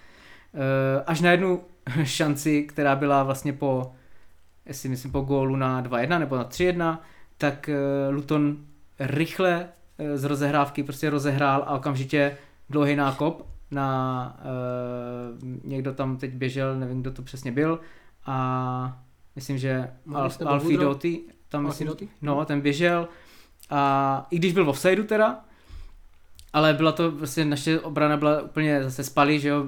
[1.06, 1.60] až na jednu
[2.04, 3.92] šanci, která byla vlastně po,
[4.66, 6.98] jestli myslím po gólu na 2-1 nebo na 3-1,
[7.38, 7.70] tak
[8.10, 8.56] Luton
[8.98, 9.68] rychle
[10.14, 12.36] z rozehrávky prostě rozehrál a okamžitě
[12.70, 14.40] dlouhý nákop na
[15.64, 17.80] někdo tam teď běžel, nevím, kdo to přesně byl
[18.26, 19.02] a
[19.40, 21.88] myslím, že Al, Alfie Doughty, tam myslím,
[22.22, 23.08] no, ten běžel.
[23.70, 25.40] A i když byl v offsideu teda,
[26.52, 29.66] ale byla to vlastně naše obrana byla úplně zase spalí, že jo,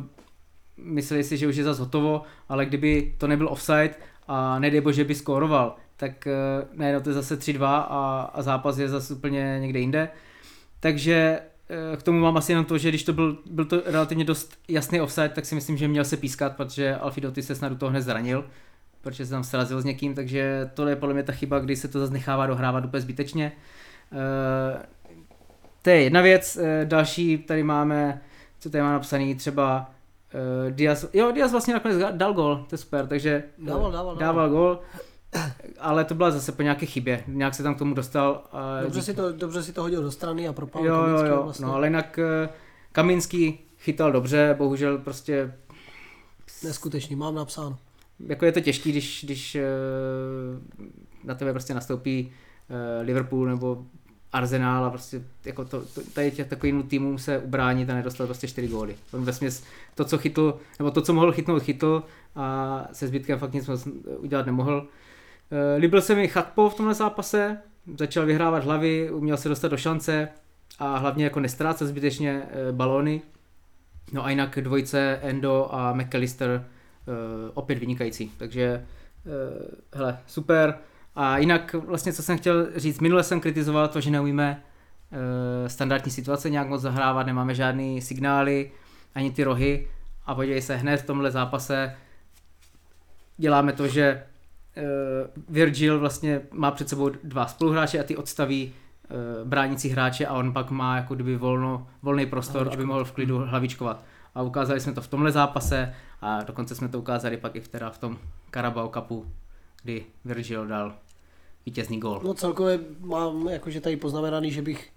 [0.76, 3.94] mysleli si, že už je zase hotovo, ale kdyby to nebyl offside
[4.28, 8.78] a nedej bože by skóroval, tak uh, najednou to je zase 3-2 a, a zápas
[8.78, 10.08] je zase úplně někde jinde.
[10.80, 11.40] Takže
[11.90, 14.58] uh, k tomu mám asi jenom to, že když to byl, byl to relativně dost
[14.68, 17.90] jasný offside, tak si myslím, že měl se pískat, protože Alfidoty se snad do toho
[17.90, 18.44] hned zranil,
[19.02, 21.88] protože se tam srazil s někým, takže to je podle mě ta chyba, kdy se
[21.88, 23.52] to zase nechává dohrávat úplně zbytečně.
[24.12, 24.82] Uh,
[25.82, 28.22] to je jedna věc, další tady máme,
[28.58, 29.90] co tady má napsaný, třeba
[30.34, 34.50] Uh, Diaz, jo, Diaz vlastně nakonec dal gol, to je super, takže dával, dával, dával
[34.50, 34.80] gol,
[35.80, 38.44] ale to byla zase po nějaké chybě, nějak se tam k tomu dostal.
[38.52, 41.42] Uh, dobře, si to, dobře si to hodil do strany a propal Jo, jo, jo,
[41.42, 41.66] vlastně.
[41.66, 42.18] no ale jinak
[42.92, 45.54] Kamínský chytal dobře, bohužel prostě...
[46.64, 47.78] Neskutečný, mám napsáno.
[48.26, 49.62] Jako je to těžký, když, když uh,
[51.24, 52.32] na tebe prostě nastoupí
[52.70, 53.84] uh, Liverpool nebo
[54.32, 58.48] Arsenal a prostě jako to, to, tady těch takovým týmům se ubránit a nedostal prostě
[58.48, 58.96] čtyři góly.
[59.12, 62.02] On směs to, co chytl, nebo to, co mohl chytnout, chytl
[62.36, 63.70] a se zbytkem fakt nic
[64.18, 64.88] udělat nemohl.
[65.50, 67.58] E, líbil se mi Chakpo v tomhle zápase,
[67.98, 70.28] začal vyhrávat hlavy, uměl se dostat do šance
[70.78, 73.22] a hlavně jako nestrácet zbytečně balóny.
[74.12, 76.64] No a jinak dvojce Endo a McAllister
[77.54, 78.84] opět vynikající, takže e,
[79.92, 80.78] hele, super.
[81.14, 84.62] A jinak vlastně, co jsem chtěl říct, minule jsem kritizoval to, že neumíme
[85.12, 88.70] e, standardní situace nějak moc zahrávat, nemáme žádný signály,
[89.14, 89.88] ani ty rohy
[90.26, 91.96] a podívej se, hned v tomhle zápase
[93.36, 94.22] děláme to, že
[95.48, 98.72] Virgil vlastně má před sebou dva spoluhráče a ty odstaví
[99.44, 103.38] bránící hráče a on pak má jako kdyby volno, volný prostor, aby mohl v klidu
[103.38, 104.04] hlavičkovat.
[104.34, 107.68] A ukázali jsme to v tomhle zápase a dokonce jsme to ukázali pak i v,
[107.68, 108.18] teda v tom
[108.50, 109.26] Carabao Cupu
[109.82, 110.94] kdy Virgil dal
[111.66, 112.20] vítězný gól.
[112.24, 114.90] No celkově mám jakože tady poznamenaný, že bych,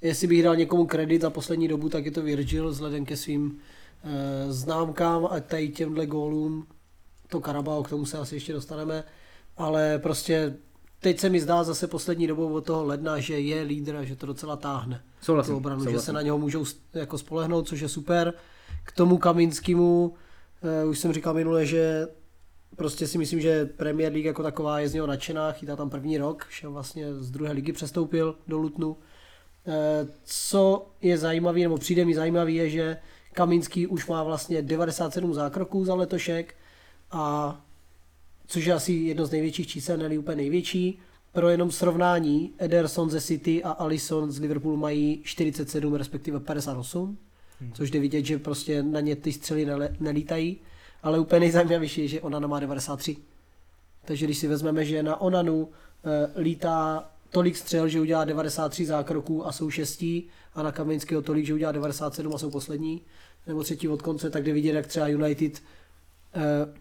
[0.00, 3.58] jestli bych dal někomu kredit za poslední dobu, tak je to Virgil vzhledem ke svým
[4.04, 6.66] e, známkám a tady těmhle gólům,
[7.28, 9.04] to Karabao, k tomu se asi ještě dostaneme,
[9.56, 10.56] ale prostě
[11.00, 14.16] teď se mi zdá zase poslední dobou od toho ledna, že je lídr a že
[14.16, 15.02] to docela táhne.
[15.20, 15.98] Souhlasím, obranu, souhlasím.
[15.98, 18.34] že se na něho můžou jako spolehnout, což je super.
[18.84, 20.14] K tomu Kaminskému,
[20.62, 22.08] e, už jsem říkal minule, že
[22.76, 26.18] prostě si myslím, že Premier League jako taková je z něho nadšená, chytá tam první
[26.18, 28.96] rok, že vlastně z druhé ligy přestoupil do Lutnu.
[29.66, 32.96] Eh, co je zajímavé, nebo přijde mi zajímavý, je, že
[33.32, 36.54] Kaminský už má vlastně 97 zákroků za letošek,
[37.10, 37.56] a
[38.46, 40.98] což je asi jedno z největších čísel, ne úplně největší.
[41.32, 47.16] Pro jenom srovnání, Ederson ze City a Alisson z Liverpoolu mají 47, respektive 58, hmm.
[47.72, 49.66] Což jde vidět, že prostě na ně ty střely
[50.00, 50.60] nelítají
[51.04, 53.16] ale úplně nejzajímavější je, že Onana má 93.
[54.04, 55.68] Takže když si vezmeme, že na Onanu
[56.04, 61.46] e, lítá tolik střel, že udělá 93 zákroků a jsou šestí a na Kaminského tolik,
[61.46, 63.02] že udělá 97 a jsou poslední,
[63.46, 65.60] nebo třetí od konce, tak jde vidět, jak třeba United e,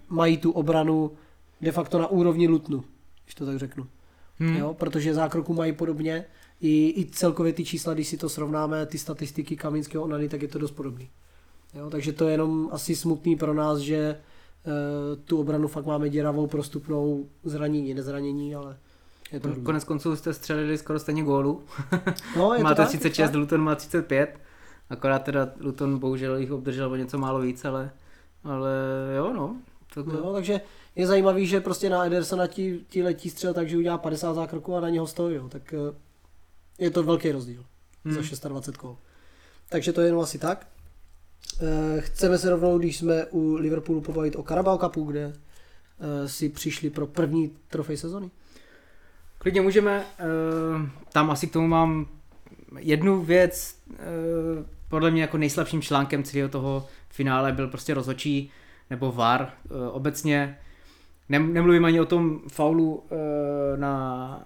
[0.09, 1.11] mají tu obranu
[1.61, 2.83] de facto na úrovni Lutnu,
[3.25, 3.87] když to tak řeknu.
[4.39, 4.55] Hmm.
[4.55, 6.25] Jo, protože zákroku mají podobně.
[6.61, 10.47] I, I celkově ty čísla, když si to srovnáme, ty statistiky Kamínského Onany, tak je
[10.47, 11.09] to dost podobný.
[11.73, 14.17] Jo, takže to je jenom asi smutný pro nás, že e,
[15.15, 18.77] tu obranu fakt máme děravou, prostupnou, zranění, nezranění, ale
[19.31, 19.55] je to.
[19.63, 21.63] Konec konců jste střelili skoro stejně gólu.
[22.37, 23.35] No, je to Máte tak, 36, tak.
[23.35, 24.39] Luton má 35.
[24.89, 27.91] Akorát teda Luton bohužel jich obdržel o něco málo víc, ale,
[28.43, 28.71] ale
[29.15, 29.55] jo no.
[29.93, 30.61] To, No, takže
[30.95, 34.79] je zajímavý, že prostě na Edersona ti, ti letí střel, takže udělá 50 zákroků a
[34.79, 35.49] na něho stojí, jo.
[35.49, 35.95] tak eh,
[36.79, 37.65] je to velký rozdíl
[38.05, 38.23] Hmm.
[38.23, 38.97] za 26 kol.
[39.69, 40.67] Takže to je jenom asi tak.
[41.61, 45.33] Eh, Chceme se rovnou, když jsme u Liverpoolu pobavit o Carabao Cupu, kde
[45.99, 48.31] eh, si přišli pro první trofej sezony.
[49.37, 50.23] Klidně můžeme, eh,
[51.11, 52.07] tam asi k tomu mám
[52.79, 53.79] jednu věc,
[54.89, 58.51] podle mě jako nejslabším článkem celého toho finále byl prostě rozhočí
[58.89, 59.51] nebo VAR
[59.91, 60.57] obecně.
[61.29, 63.03] Nem, nemluvím ani o tom faulu
[63.75, 64.45] na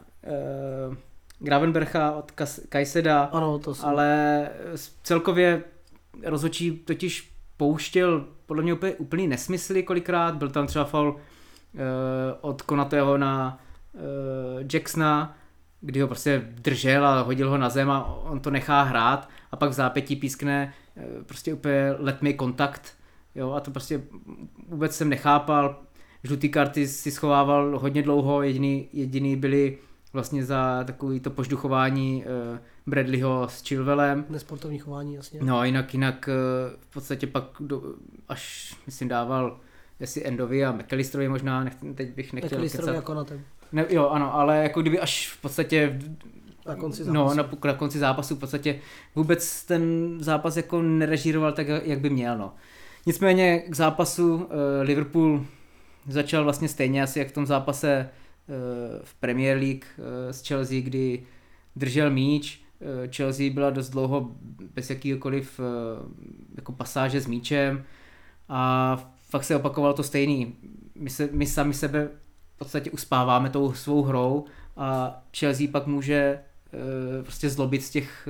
[1.40, 2.32] Gravenbercha od
[2.70, 3.90] Kajseda, Ano, to jsem...
[3.90, 4.50] ale
[5.04, 5.64] celkově
[6.24, 11.20] rozhodčí totiž pouštěl podle mě úplně úplný nesmysly kolikrát, byl tam třeba faul uh,
[12.42, 13.60] od Konatého na
[13.94, 14.02] uh,
[14.74, 15.38] Jacksona,
[15.82, 19.30] kdy ho prostě držel a hodil ho na zem a on to nechá hrát.
[19.52, 22.94] A pak v zápětí pískne uh, prostě úplně let me kontakt,
[23.36, 24.02] jo, a to prostě
[24.68, 25.82] vůbec jsem nechápal,
[26.24, 29.78] žlutý karty si schovával hodně dlouho, jediný, jediný byli
[30.14, 35.40] vlastně za takový to požduchování uh, Bradleyho s Chilwellem, Nesportovní chování, jasně.
[35.44, 37.84] No a jinak, jinak eh, v podstatě pak do,
[38.28, 39.60] až myslím dával
[40.00, 42.96] jestli Endovi a McAllisterovi možná, nech, teď bych nechtěl McAllisterovi kecat.
[42.96, 43.42] jako na ten.
[43.72, 46.00] Ne, jo, ano, ale jako kdyby až v podstatě
[46.68, 47.58] Na konci no, zápasu.
[47.66, 48.80] na, na konci zápasu v podstatě
[49.16, 52.54] vůbec ten zápas jako nerežíroval tak, jak by měl, no.
[53.06, 54.44] Nicméně k zápasu uh,
[54.82, 55.46] Liverpool
[56.08, 58.27] začal vlastně stejně asi jak v tom zápase uh,
[59.04, 61.24] v Premier League uh, s Chelsea, kdy
[61.76, 64.32] držel míč, uh, Chelsea byla dost dlouho
[64.76, 65.60] bez jakýkoliv
[66.56, 67.84] jako pasáže s míčem
[68.50, 70.56] a fakt se opakovalo to stejný.
[70.96, 72.10] My, se, my sami sebe
[72.56, 74.46] v podstatě uspáváme tou svou hrou
[74.78, 76.40] a Chelsea pak může
[77.22, 78.28] prostě zlobit z těch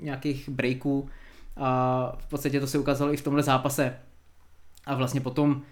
[0.00, 1.08] nějakých breaků
[1.56, 3.96] a v podstatě to se ukázalo i v tomhle zápase.
[4.86, 5.62] A vlastně potom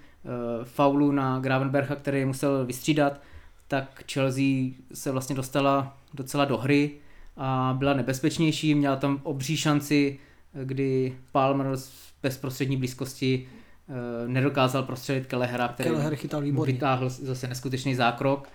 [0.65, 3.21] faulu na Gravenbercha, který musel vystřídat,
[3.69, 6.91] tak Chelsea se vlastně dostala docela do hry
[7.37, 10.19] a byla nebezpečnější, měla tam obří šanci,
[10.65, 13.49] kdy Palmer z bezprostřední blízkosti
[13.89, 16.73] uh, nedokázal prostřelit Kelehera, který Kelleher chytal výborně.
[16.73, 18.49] vytáhl zase neskutečný zákrok.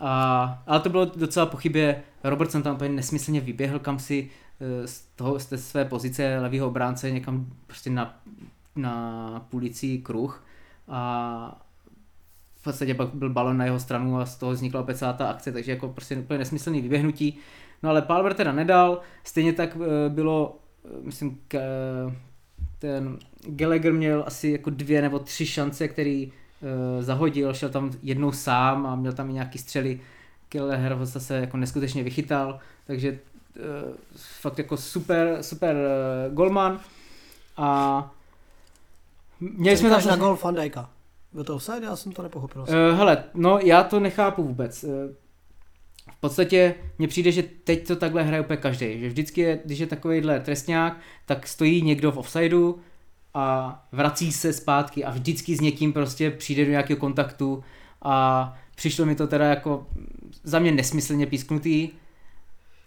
[0.00, 2.02] A, ale to bylo docela pochybě.
[2.24, 6.66] Robertson tam úplně nesmyslně vyběhl kam si eh, z, toho, z té své pozice levého
[6.68, 8.20] obránce někam prostě na,
[8.76, 10.44] na půlicí kruh
[10.88, 11.69] a
[12.60, 15.30] v podstatě pak byl balon na jeho stranu a z toho vznikla opět celá ta
[15.30, 17.38] akce, takže jako prostě úplně nesmyslný vyběhnutí.
[17.82, 21.60] No ale Palmer teda nedal, stejně tak eh, bylo, eh, myslím, eh,
[22.78, 26.32] ten Gallagher měl asi jako dvě nebo tři šance, který
[27.00, 30.00] zahodil, šel tam jednou sám a měl tam i nějaký střely.
[30.48, 33.18] Kelleher ho zase jako neskutečně vychytal, takže
[34.14, 35.76] fakt jako super, super
[36.30, 36.80] golman.
[37.56, 38.10] A
[39.40, 40.06] měli jsme tam...
[40.06, 40.38] na gol.
[41.32, 41.86] Byl to offside?
[41.86, 42.62] Já jsem to nepochopil.
[42.62, 44.84] Uh, hele, no já to nechápu vůbec.
[44.84, 44.90] Uh,
[46.10, 49.00] v podstatě mně přijde, že teď to takhle hraje úplně každý.
[49.00, 52.78] Že vždycky, je, když je takovýhle trestňák, tak stojí někdo v offsideu
[53.34, 57.64] a vrací se zpátky a vždycky s někým prostě přijde do nějakého kontaktu
[58.02, 59.86] a přišlo mi to teda jako
[60.42, 61.88] za mě nesmyslně písknutý,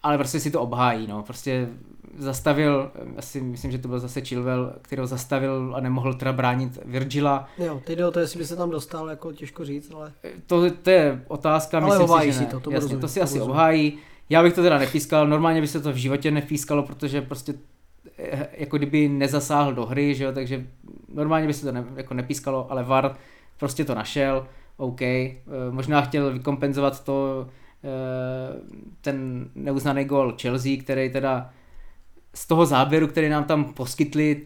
[0.04, 1.24] ale prostě si to obhájí, no.
[1.24, 1.70] Prostě
[2.18, 7.48] zastavil, asi myslím, že to byl zase Chilwell, kterého zastavil a nemohl teda bránit Virgila.
[7.58, 10.12] Jo, teď jde o to, jestli by se tam dostal, jako těžko říct, ale...
[10.48, 13.20] To, to je otázka, Ale myslím si, že si to, to Jasně, rozumím, to si
[13.20, 13.52] to asi rozumím.
[13.52, 13.98] obhájí.
[14.30, 17.54] Já bych to teda nepískal, normálně by se to v životě nepískalo, protože prostě
[18.18, 20.68] eh, jako kdyby nezasáhl do hry, že jo, takže
[21.14, 23.16] normálně by se to ne, jako nepískalo, ale VAR
[23.60, 24.48] prostě to našel,
[24.78, 25.36] OK, eh,
[25.70, 27.48] možná chtěl vykompenzovat to,
[27.84, 28.60] eh,
[29.02, 31.50] ten neuznaný gol Chelsea, který teda
[32.36, 34.42] z toho záběru, který nám tam poskytli,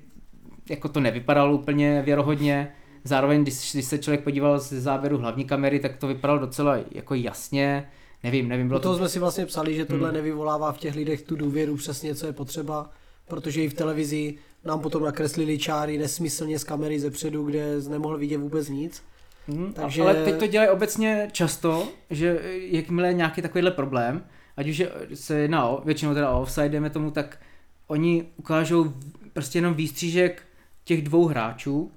[0.70, 2.72] jako to nevypadalo úplně věrohodně.
[3.04, 7.16] Zároveň, když, když se člověk podíval z záběru hlavní kamery, tak to vypadalo docela jako
[7.16, 7.88] jasně.
[8.24, 8.98] Nevím, nevím, bylo toho to...
[9.00, 10.16] jsme si vlastně psali, že tohle Hmm.
[10.18, 12.90] nevyvolává v těch lidech tu důvěru přesně, co je potřeba,
[13.28, 18.18] protože i v televizi nám potom nakreslili čáry nesmyslně z kamery ze předu, kde nemohl
[18.18, 19.04] vidět vůbec nic.
[19.48, 24.24] Hmm, takže- Ale teď to dělají obecně často, že jakmile je nějaký takovýhle problém,
[24.58, 27.40] ať už je, se jedná o, většinou teda o offside, jdeme tomu, tak
[27.88, 28.94] oni ukážou
[29.34, 30.44] prostě jenom výstřížek
[30.84, 31.92] těch dvou hráčů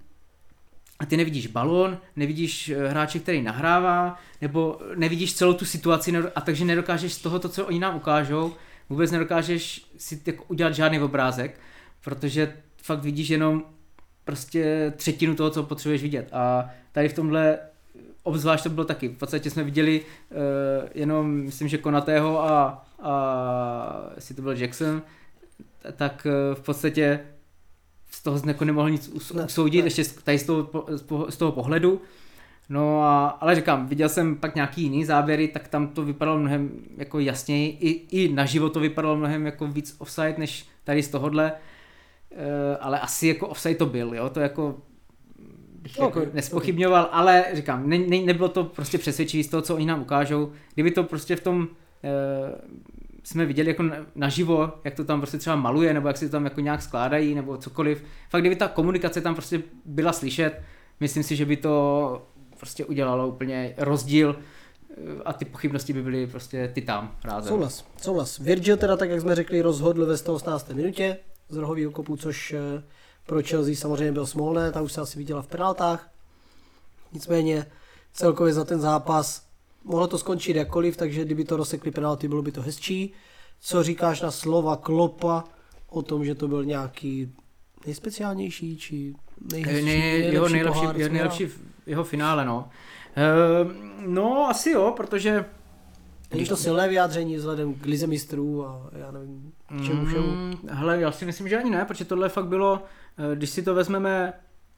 [0.98, 6.40] a ty nevidíš balón, nevidíš eh, hráče, který nahrává, nebo nevidíš celou tu situaci a
[6.40, 8.55] takže nedokážeš z toho, to, co oni nám ukážou,
[8.88, 11.61] vůbec nedokážeš si jako udělat žádný obrázek,
[12.05, 13.64] protože fakt vidíš jenom
[14.24, 16.29] prostě třetinu toho, co potřebuješ vidět.
[16.33, 17.59] A tady v tomhle
[18.22, 19.09] obzvlášť to bylo taky.
[19.09, 20.37] V podstatě jsme viděli uh,
[20.94, 25.03] jenom, myslím, že Konatého a, a jestli to byl Jackson,
[25.96, 27.20] tak uh, v podstatě
[28.10, 29.86] z toho jako nemohl nic usoudit, ne, ne.
[29.86, 30.70] ještě tady z toho,
[31.28, 32.00] z toho pohledu.
[32.68, 36.70] No a, ale říkám, viděl jsem pak nějaký jiný záběry, tak tam to vypadalo mnohem
[36.96, 37.88] jako jasněji, i,
[38.22, 41.52] i naživo to vypadalo mnohem jako víc offside, než tady z tohohle,
[42.32, 44.78] e, ale asi jako offside to byl, jo, to jako
[45.82, 47.20] bych okay, jako nespochybňoval, okay.
[47.20, 50.52] ale říkám, ne, ne, nebylo to prostě přesvědčivý z toho, co oni nám ukážou.
[50.74, 51.68] Kdyby to prostě v tom
[52.04, 52.08] e,
[53.22, 56.44] jsme viděli jako naživo, jak to tam prostě třeba maluje, nebo jak si to tam
[56.44, 58.04] jako nějak skládají, nebo cokoliv.
[58.30, 60.62] Fakt, kdyby ta komunikace tam prostě byla slyšet,
[61.00, 64.37] myslím si, že by to prostě udělalo úplně rozdíl
[64.90, 67.48] eh, a ty pochybnosti by byly prostě ty tam rázem.
[67.48, 68.38] Souhlas, souhlas.
[68.38, 70.70] Virgil teda, tak jak jsme řekli, rozhodl ve 118.
[70.70, 71.16] minutě
[71.48, 72.83] z rohového kopu, což eh,
[73.26, 76.11] pro Chelsea samozřejmě byl smolné, ta už se asi viděla v penaltách.
[77.12, 77.66] Nicméně
[78.12, 79.49] celkově za ten zápas
[79.84, 83.12] mohlo to skončit jakkoliv, takže kdyby to rozsekli penalty, bylo by to hezčí.
[83.60, 85.44] Co říkáš na slova Klopa
[85.88, 87.32] o tom, že to byl nějaký
[87.86, 89.14] nejspeciálnější, či
[89.52, 91.48] nejhezčí, ne, nejlepší jeho nejlepší, pohár, jeho, nejlepší
[91.86, 92.68] jeho finále, no.
[93.16, 93.72] Uh,
[94.06, 95.44] no, asi jo, protože
[96.34, 99.52] Není to silné vyjádření vzhledem k lize mistrů a já nevím,
[99.86, 100.26] čemu všemu?
[100.26, 102.82] Mm, hele, já si myslím, že ani ne, protože tohle fakt bylo,
[103.32, 104.32] eh, když si to vezmeme,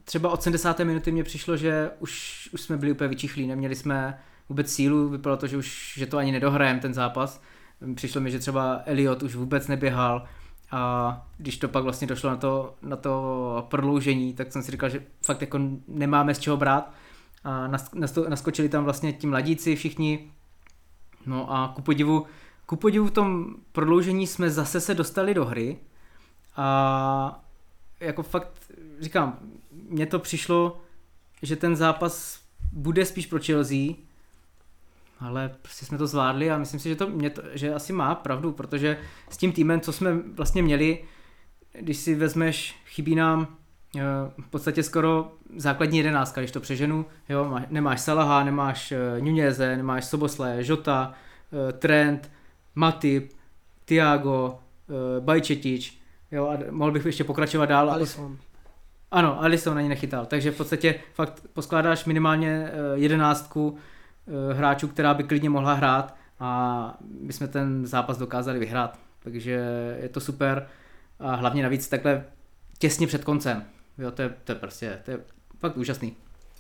[0.04, 0.84] třeba od 70.
[0.84, 5.36] minuty mně přišlo, že už, už jsme byli úplně vyčichlí, neměli jsme vůbec sílu, vypadalo
[5.36, 7.42] to, že už že to ani nedohrajeme ten zápas.
[7.94, 10.26] Přišlo mi, že třeba Elliot už vůbec neběhal
[10.70, 14.88] a když to pak vlastně došlo na to, na to prodloužení, tak jsem si říkal,
[14.88, 16.92] že fakt jako nemáme z čeho brát.
[17.44, 17.68] A
[18.28, 20.32] naskočili tam vlastně ti mladíci všichni,
[21.26, 22.26] no a ku podivu,
[22.66, 25.78] ku podivu v tom prodloužení jsme zase se dostali do hry.
[26.56, 27.44] A
[28.00, 29.38] jako fakt říkám,
[29.72, 30.80] mně to přišlo,
[31.42, 32.40] že ten zápas
[32.72, 33.94] bude spíš pro Chelsea,
[35.22, 38.14] ale prostě jsme to zvládli a myslím si, že to, mě to že asi má
[38.14, 38.98] pravdu, protože
[39.30, 41.04] s tím týmem, co jsme vlastně měli,
[41.80, 43.56] když si vezmeš, chybí nám
[43.96, 44.00] eh,
[44.42, 50.04] v podstatě skoro základní jedenáctka, když to přeženu, jo, nemáš Salaha, nemáš eh, Nuneze, nemáš
[50.04, 51.14] Sobosle, Žota,
[51.68, 52.30] eh, Trent,
[52.74, 53.32] Matip,
[53.84, 54.58] Tiago,
[55.20, 55.98] Bajčetič,
[56.30, 57.90] jo, a mohl bych ještě pokračovat dál.
[57.90, 58.38] Alisson.
[59.10, 63.78] Ano, Alisson ani nechytal, takže v podstatě fakt poskládáš minimálně jedenáctku,
[64.52, 68.98] hráčů, která by klidně mohla hrát a my jsme ten zápas dokázali vyhrát.
[69.22, 69.50] Takže
[70.02, 70.66] je to super
[71.20, 72.24] a hlavně navíc takhle
[72.78, 73.64] těsně před koncem.
[73.98, 75.20] Jo, to je, to je prostě, to je
[75.58, 76.16] fakt úžasný.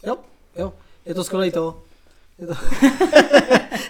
[0.06, 0.16] Jo,
[0.56, 0.72] jo,
[1.06, 1.82] je to skvělý to.
[2.38, 2.54] Je to...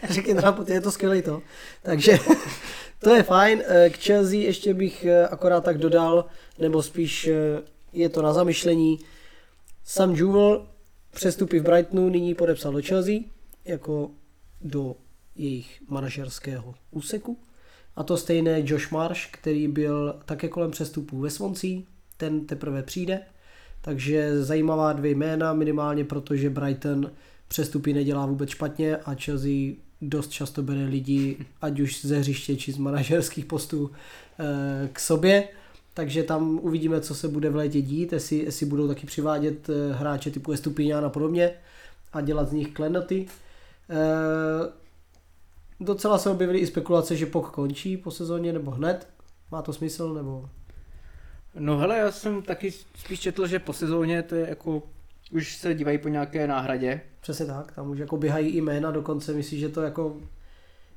[0.11, 0.35] Řekni
[0.67, 1.43] je to skvělý to.
[1.83, 2.19] Takže
[2.99, 3.63] to je fajn.
[3.67, 6.25] Eh, k Chelsea ještě bych eh, akorát tak dodal,
[6.59, 7.31] nebo spíš
[7.93, 8.99] je to na zamyšlení.
[9.85, 10.67] Sam Jewel
[11.11, 13.32] přestupy v Brightonu nyní podepsal do Chelsea
[13.65, 14.11] jako
[14.61, 14.97] do
[15.37, 17.39] jejich manažerského úseku.
[17.97, 21.81] A to stejné Josh Marsh, který byl také kolem přestupů ve Swansea,
[22.17, 23.21] ten teprve přijde.
[23.81, 27.11] Takže zajímavá dvě jména, minimálně protože Brighton
[27.49, 32.73] přestupy nedělá vůbec špatně a Chelsea dost často bere lidi, ať už ze hřiště či
[32.73, 33.91] z manažerských postů
[34.39, 35.49] eh, k sobě.
[35.95, 39.93] Takže tam uvidíme, co se bude v létě dít, jestli, jestli budou taky přivádět eh,
[39.93, 41.51] hráče typu Estupinian a podobně
[42.13, 43.27] a dělat z nich klenoty.
[43.91, 44.73] Eh,
[45.81, 49.09] docela se objevily i spekulace, že POK končí po sezóně nebo hned.
[49.51, 50.49] Má to smysl nebo...
[51.59, 54.83] No hele, já jsem taky spíš četl, že po sezóně to je jako
[55.33, 57.01] už se dívají po nějaké náhradě.
[57.21, 60.17] Přesně tak, tam už jako běhají i jména, dokonce myslím, že to jako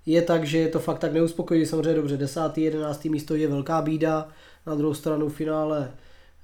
[0.06, 3.82] je tak, že je to fakt tak neuspokojivý, samozřejmě dobře, desátý, jedenáctý místo je velká
[3.82, 4.28] bída,
[4.66, 5.92] na druhou stranu finále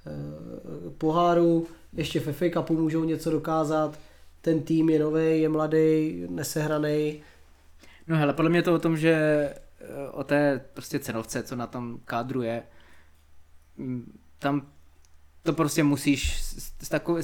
[0.06, 3.98] e, poháru, ještě v FA Cupu můžou něco dokázat,
[4.42, 7.22] ten tým je nový, je mladý, nesehraný.
[8.06, 11.66] No hele, podle mě to o tom, že eh, o té prostě cenovce, co na
[11.66, 12.62] tom kádru je,
[13.76, 14.66] mm, tam
[15.42, 16.44] to prostě musíš,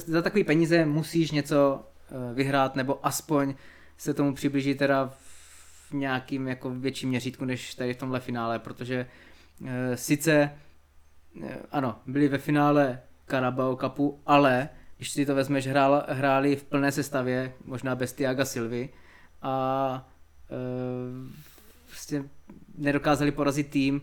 [0.05, 3.55] za takový peníze musíš něco eh, vyhrát, nebo aspoň
[3.97, 5.13] se tomu přiblížit teda
[5.89, 9.05] v nějakým jako větším měřítku, než tady v tomhle finále, protože
[9.65, 10.51] e, sice,
[11.71, 16.91] ano, byli ve finále Carabao Cupu, ale když si to vezmeš, hrál, hráli v plné
[16.91, 18.89] sestavě, možná bez Tiaga Silvy
[19.41, 20.09] a
[20.49, 20.55] e,
[21.87, 22.23] prostě
[22.77, 24.01] nedokázali porazit tým,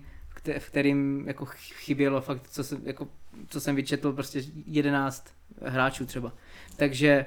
[0.59, 3.09] v kterým jako chybělo fakt, co se, jako
[3.49, 6.33] co jsem vyčetl, prostě 11 hráčů třeba.
[6.77, 7.27] Takže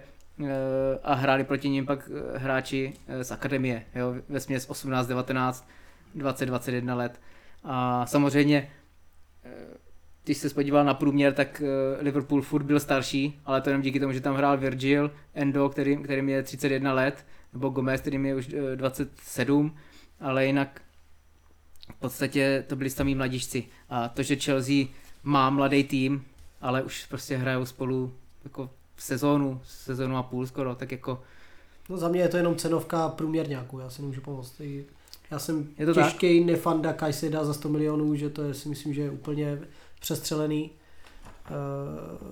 [1.03, 5.67] a hráli proti ním pak hráči z akademie, jo, ve směs 18, 19,
[6.15, 7.22] 20, 21 let.
[7.63, 8.72] A samozřejmě
[10.24, 13.99] když se podíval na průměr, tak eh, Liverpool furt byl starší, ale to jenom díky
[13.99, 18.36] tomu, že tam hrál Virgil, Endo, který, kterým je 31 let, nebo Gomez, kterým je
[18.36, 20.82] už 27, eh, ale jinak
[21.95, 23.63] v podstatě to byli samý mladíčci.
[23.89, 24.86] A to, že Chelsea
[25.24, 26.26] má mladý tým,
[26.61, 28.13] ale už prostě hrajou spolu
[28.43, 31.22] jako v sezónu, sezónu a půl skoro, tak jako...
[31.89, 34.61] No za mě je to jenom cenovka průměrňáků, já si nemůžu pomoct.
[35.32, 36.47] Já jsem je to těžký tak?
[36.47, 39.59] nefanda Kajseda za 100 milionů, že to je, si myslím, že je úplně
[40.00, 40.72] přestřelený.
[41.50, 41.52] Eh,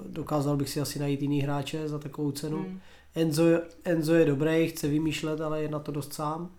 [0.09, 2.57] dokázal bych si asi najít jiný hráče za takovou cenu.
[2.57, 2.79] Hmm.
[3.15, 3.43] Enzo,
[3.83, 6.49] Enzo je dobrý, chce vymýšlet, ale je na to dost sám.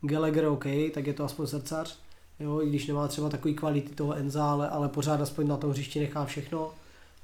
[0.00, 1.98] Gallagher OK, tak je to aspoň srdcař.
[2.40, 5.70] Jo, i když nemá třeba takový kvality toho Enza, ale, ale pořád aspoň na tom
[5.70, 6.70] hřišti nechá všechno.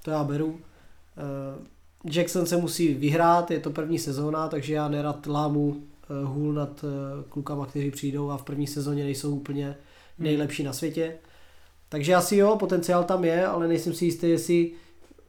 [0.03, 0.47] To já beru.
[0.47, 0.61] Uh,
[2.12, 6.84] Jackson se musí vyhrát, je to první sezóna, takže já nerad lámu uh, hůl nad
[7.28, 9.74] klukama, kteří přijdou a v první sezóně nejsou úplně hmm.
[10.18, 11.18] nejlepší na světě.
[11.89, 14.72] Takže asi jo, potenciál tam je, ale nejsem si jistý, jestli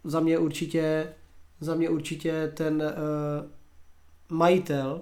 [0.03, 1.13] za mě určitě,
[1.59, 5.01] za mě určitě ten uh, majitel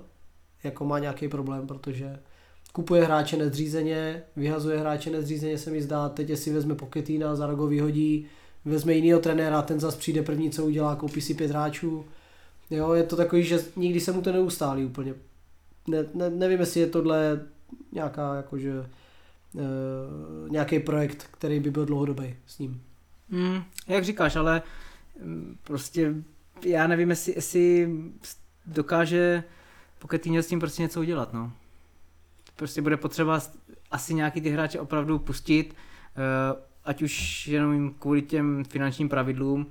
[0.64, 2.20] jako má nějaký problém, protože
[2.74, 7.68] kupuje hráče nezřízeně, vyhazuje hráče nezřízeně, se mi zdá, teď si vezme Poketina, za rogo
[7.68, 8.28] vyhodí,
[8.66, 12.06] vezme jinýho trenéra, ten zas přijde první, co udělá, koupí si pět hráčů.
[12.70, 15.14] Jo, je to takový, že nikdy se mu to neustálí úplně.
[15.88, 17.42] Ne, ne, nevím, jestli je tohle
[17.92, 18.86] nějaká jakože
[20.50, 22.82] nějaký projekt, který by byl dlouhodobý s ním.
[23.30, 24.62] Mm, jak říkáš, ale
[25.24, 26.14] mm, prostě
[26.66, 27.90] já nevím, jestli, jestli
[28.66, 29.44] dokáže
[30.00, 31.52] Pochettino s tím prostě něco udělat, no.
[32.56, 33.42] Prostě bude potřeba
[33.92, 39.66] asi nějaký ty hráče opravdu pustit, uh, ať už jenom kvůli těm finančním pravidlům, uh,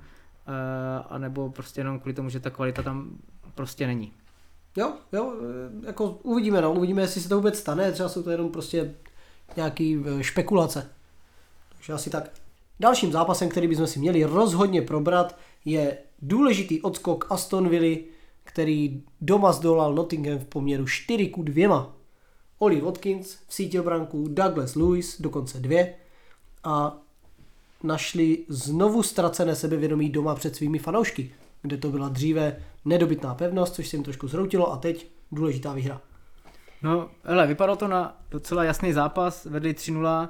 [1.09, 3.17] anebo prostě jenom kvůli tomu, že ta kvalita tam
[3.55, 4.13] prostě není.
[4.75, 5.33] Jo, jo,
[5.85, 8.93] jako uvidíme, no, uvidíme, jestli se to vůbec stane, třeba jsou to jenom prostě
[9.55, 10.89] nějaký eh, špekulace.
[11.75, 12.31] Takže asi tak.
[12.79, 17.97] Dalším zápasem, který bychom si měli rozhodně probrat, je důležitý odskok Aston Villa,
[18.43, 21.93] který doma zdolal Nottingham v poměru 4 ku 2.
[22.59, 25.93] Oli Watkins v síti obranku, Douglas Lewis dokonce dvě
[26.63, 26.97] a
[27.83, 31.31] našli znovu ztracené sebevědomí doma před svými fanoušky,
[31.61, 36.01] kde to byla dříve nedobytná pevnost, což se jim trošku zhroutilo a teď důležitá výhra.
[36.81, 40.29] No, hele, vypadalo to na docela jasný zápas, vedli 3-0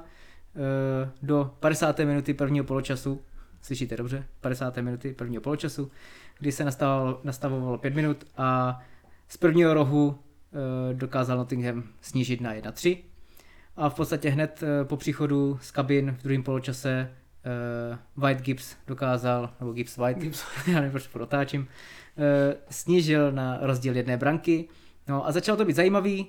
[1.22, 1.98] do 50.
[1.98, 3.20] minuty prvního poločasu,
[3.62, 4.76] slyšíte dobře, 50.
[4.76, 5.90] minuty prvního poločasu,
[6.38, 8.80] kdy se nastavovalo, nastavovalo 5 minut a
[9.28, 10.18] z prvního rohu
[10.90, 12.98] e, dokázal Nottingham snížit na 1-3
[13.76, 17.08] a v podstatě hned e, po příchodu z kabin v druhém poločase e,
[18.16, 20.44] White Gibbs dokázal, nebo Gibbs White, Gibbs.
[20.66, 21.68] já nevím, proč protáčím,
[22.18, 24.68] e, snížil na rozdíl jedné branky,
[25.08, 26.26] No a začalo to být zajímavý,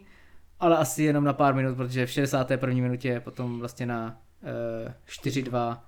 [0.59, 2.75] ale asi jenom na pár minut, protože v 61.
[2.75, 5.83] minutě potom vlastně na e, eh, 4-2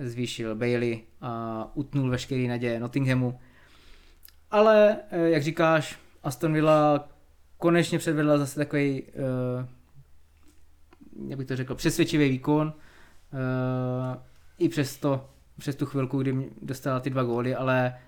[0.00, 3.38] zvýšil Bailey a utnul veškerý naděje Nottinghamu.
[4.50, 7.08] Ale, e, jak říkáš, Aston Villa
[7.58, 9.12] konečně předvedla zase takový, e,
[11.28, 12.72] jak bych to řekl, přesvědčivý výkon.
[13.32, 14.18] E,
[14.58, 17.98] I přes to, přes tu chvilku, kdy dostala ty dva góly, ale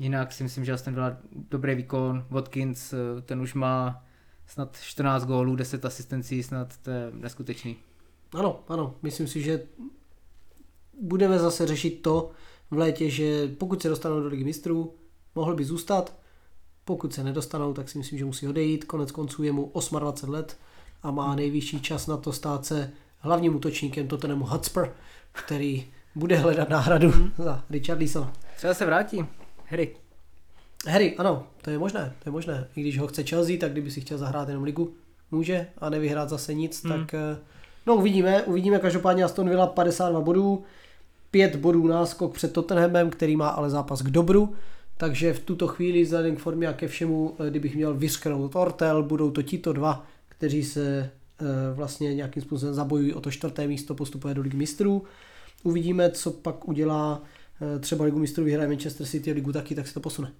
[0.00, 1.16] Jinak si myslím, že Aston Villa
[1.50, 2.26] dobrý výkon.
[2.30, 4.04] Watkins, eh, ten už má
[4.46, 7.76] snad 14 gólů, 10 asistencí, snad to je neskutečný.
[8.34, 9.62] Ano, ano, myslím si, že
[11.00, 12.30] budeme zase řešit to
[12.70, 14.94] v létě, že pokud se dostanou do ligy mistrů,
[15.34, 16.16] mohl by zůstat,
[16.84, 18.84] pokud se nedostanou, tak si myslím, že musí odejít.
[18.84, 20.58] Konec konců je mu 28 let
[21.02, 24.92] a má nejvyšší čas na to stát se hlavním útočníkem Tottenhamu Hotspur,
[25.32, 27.32] který bude hledat náhradu mm.
[27.38, 28.32] za Richard Leesona.
[28.56, 29.39] Třeba se vrátí.
[29.70, 29.96] Harry.
[30.86, 32.66] Harry, ano, to je možné, to je možné.
[32.76, 34.94] I když ho chce Chelsea, tak kdyby si chtěl zahrát jenom ligu,
[35.30, 36.92] může a nevyhrát zase nic, hmm.
[36.92, 37.38] tak eh,
[37.86, 40.64] no uvidíme, uvidíme, každopádně Aston Villa 52 bodů,
[41.30, 44.54] 5 bodů náskok před Tottenhamem, který má ale zápas k dobru,
[44.96, 49.02] takže v tuto chvíli vzhledem k formě a ke všemu, eh, kdybych měl vysknout Ortel,
[49.02, 51.10] budou to tito dva, kteří se
[51.40, 55.04] eh, vlastně nějakým způsobem zabojují o to čtvrté místo, postupuje do ligy mistrů.
[55.62, 57.22] Uvidíme, co pak udělá
[57.80, 60.32] třeba ligu mistrů vyhraje Manchester City a ligu taky, tak se to posune.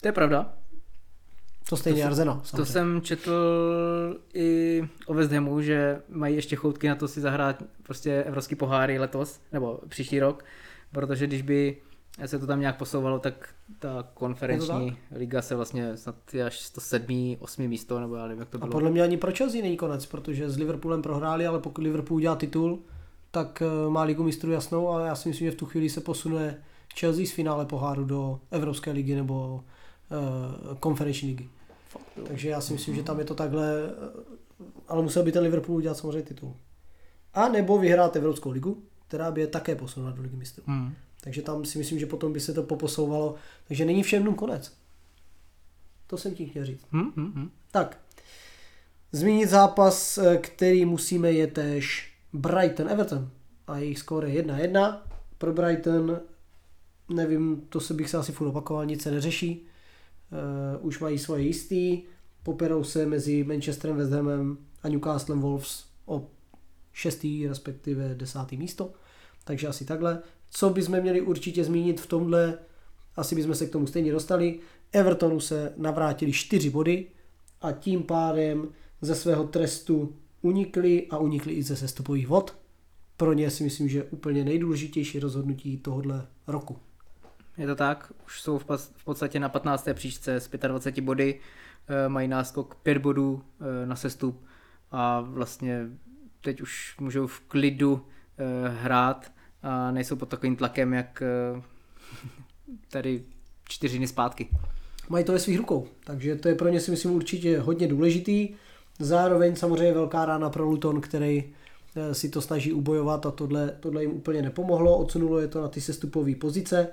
[0.00, 0.54] To je pravda.
[1.68, 2.40] To stejně to Arsenal.
[2.44, 2.56] Samozřejmě.
[2.56, 3.32] To jsem četl
[4.34, 8.98] i o West Hamu, že mají ještě choutky na to si zahrát prostě evropský poháry
[8.98, 10.44] letos, nebo příští rok,
[10.92, 11.76] protože když by
[12.26, 15.18] se to tam nějak posouvalo, tak ta konferenční tak?
[15.18, 16.16] liga se vlastně snad
[16.46, 17.36] až 107.
[17.38, 17.68] 8.
[17.68, 18.68] místo, nebo já nevím, jak to bylo.
[18.68, 22.16] A podle mě ani pro Chelsea není konec, protože s Liverpoolem prohráli, ale pokud Liverpool
[22.16, 22.82] udělá titul,
[23.32, 26.00] tak eh, má ligu mistrů jasnou a já si myslím, že v tu chvíli se
[26.00, 26.62] posune
[26.98, 29.64] Chelsea z finále poháru do Evropské ligy nebo
[30.10, 31.48] uh, konferenční ligy.
[32.26, 35.76] Takže já si myslím, že tam je to takhle, eh, ale musel by ten Liverpool
[35.76, 36.56] udělat samozřejmě titul.
[37.34, 40.64] A nebo vyhrát Evropskou ligu, která by je také posunula do ligy mistrů.
[40.66, 40.94] Hmm.
[41.20, 43.34] Takže tam si myslím, že potom by se to poposouvalo.
[43.68, 44.72] Takže není všem dnům konec.
[46.06, 46.84] To jsem ti chtěl říct.
[46.90, 47.50] Hmm, hmm, hmm.
[47.70, 48.00] Tak,
[49.12, 51.46] zmínit zápas, který musíme, je
[52.32, 53.30] tež Brighton-Everton.
[53.66, 54.98] A jejich skóre je 1-1.
[55.38, 56.20] Pro Brighton,
[57.08, 59.66] nevím, to se bych se asi furt opakoval, nic se neřeší.
[60.76, 62.02] Uh, už mají svoje jistý,
[62.42, 66.28] poperou se mezi Manchesterem, West Hamem a Newcastlem Wolves o
[66.92, 68.92] šestý, respektive desátý místo.
[69.44, 70.22] Takže asi takhle.
[70.50, 72.58] Co bychom měli určitě zmínit v tomhle,
[73.16, 74.60] asi bychom se k tomu stejně dostali.
[74.92, 77.06] Evertonu se navrátili čtyři body
[77.60, 78.68] a tím pádem
[79.00, 82.58] ze svého trestu unikli a unikli i ze sestupových vod.
[83.16, 86.76] Pro ně si myslím, že úplně nejdůležitější rozhodnutí tohohle roku.
[87.58, 89.88] Je to tak, už jsou v, podstatě na 15.
[89.94, 91.40] příčce s 25 body,
[91.88, 93.42] e, mají náskok 5 bodů
[93.82, 94.44] e, na sestup
[94.90, 95.86] a vlastně
[96.40, 98.06] teď už můžou v klidu
[98.38, 99.32] e, hrát
[99.62, 101.22] a nejsou pod takovým tlakem, jak
[102.88, 103.24] tady
[103.68, 104.48] čtyři dny zpátky.
[105.08, 108.48] Mají to ve svých rukou, takže to je pro ně si myslím určitě hodně důležitý.
[109.02, 111.44] Zároveň samozřejmě velká rána pro Luton, který
[112.12, 115.80] si to snaží ubojovat a tohle, tohle jim úplně nepomohlo, odsunulo je to na ty
[115.80, 116.88] sestupové pozice.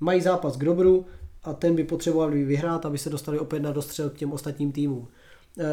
[0.00, 1.06] Mají zápas k dobru
[1.42, 5.08] a ten by potřebovali vyhrát, aby se dostali opět na dostřel k těm ostatním týmům.
[5.58, 5.64] E,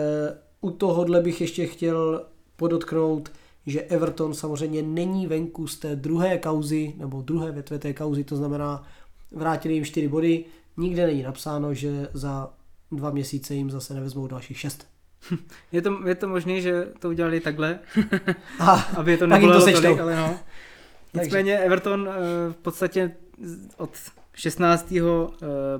[0.61, 2.25] u tohohle bych ještě chtěl
[2.55, 3.31] podotknout,
[3.65, 8.35] že Everton samozřejmě není venku z té druhé kauzy, nebo druhé větve té kauzy, to
[8.35, 8.83] znamená
[9.31, 10.45] vrátili jim 4 body,
[10.77, 12.53] nikde není napsáno, že za
[12.91, 14.90] dva měsíce jim zase nevezmou dalších 6.
[15.71, 17.79] Je to, je to možné, že to udělali takhle,
[18.97, 19.81] aby to to nebylo sečtou.
[19.81, 20.39] tolik, ale no.
[21.13, 23.11] Nicméně Everton eh, v podstatě
[23.77, 23.89] od
[24.33, 24.91] 16.
[24.91, 25.05] eh,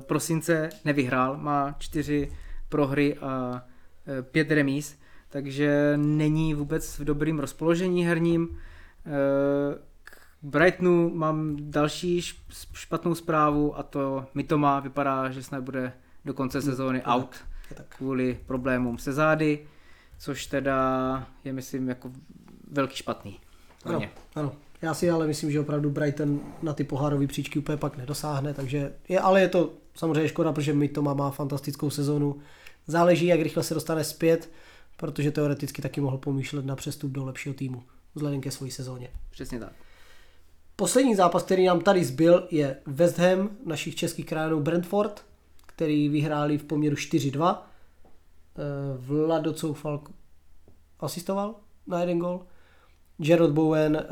[0.00, 2.32] prosince nevyhrál, má čtyři
[2.68, 3.62] prohry a
[4.06, 8.58] eh, pět remíz, takže není vůbec v dobrým rozpoložení herním.
[10.04, 12.22] K Brightonu mám další
[12.72, 15.92] špatnou zprávu a to Mitoma vypadá, že snad bude
[16.24, 17.08] do konce sezóny tak.
[17.08, 17.36] out
[17.72, 17.86] tak.
[17.96, 19.66] kvůli problémům se zády,
[20.18, 22.10] což teda je myslím jako
[22.70, 23.40] velký špatný.
[23.84, 24.10] Ano, ně.
[24.34, 24.52] ano.
[24.82, 28.92] Já si ale myslím, že opravdu Brighton na ty pohárové příčky úplně pak nedosáhne, takže
[29.08, 32.38] je, ale je to samozřejmě škoda, protože Mitoma má fantastickou sezonu.
[32.86, 34.50] Záleží, jak rychle se dostane zpět,
[34.96, 37.82] protože teoreticky taky mohl pomýšlet na přestup do lepšího týmu,
[38.14, 39.08] vzhledem ke své sezóně.
[39.30, 39.72] Přesně tak.
[40.76, 45.24] Poslední zápas, který nám tady zbyl, je West Ham našich českých krajanů Brentford,
[45.82, 47.56] který vyhráli v poměru 4-2.
[47.56, 48.62] Eh,
[48.98, 50.00] Vlado Coufal
[51.00, 51.54] asistoval
[51.86, 52.40] na jeden gol.
[53.18, 54.06] Jared Bowen eh,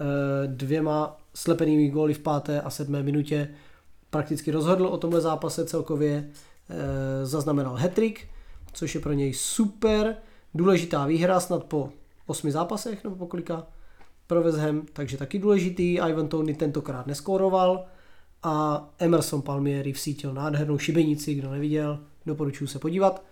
[0.47, 3.49] dvěma slepenými góly v páté a sedmé minutě
[4.11, 6.31] prakticky rozhodl o tomhle zápase celkově.
[6.71, 8.29] Eh, Zaznamenal hetrik,
[8.73, 10.17] což je pro něj super.
[10.55, 11.91] Důležitá výhra snad po
[12.27, 13.67] osmi zápasech nebo po kolika
[14.27, 15.95] pro West Ham, takže taky důležitý.
[15.95, 17.85] Ivan Tony tentokrát neskóroval
[18.43, 23.25] a Emerson Palmieri vsítil nádhernou šibenici, kdo neviděl, doporučuji se podívat.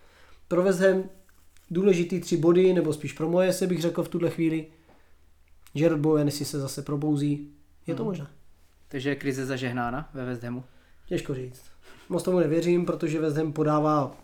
[0.49, 1.05] Pro West Ham
[1.71, 4.67] důležitý tři body, nebo spíš pro moje se bych řekl v tuhle chvíli.
[5.75, 7.49] Jared Bowen, jestli se zase probouzí,
[7.87, 8.11] je to Hmm.
[8.11, 8.27] možné.
[8.89, 10.65] Takže je krize zažehnána ve West Hamu.
[11.09, 11.63] Těžko říct.
[12.09, 14.17] Moc tomu nevěřím, protože West Ham podává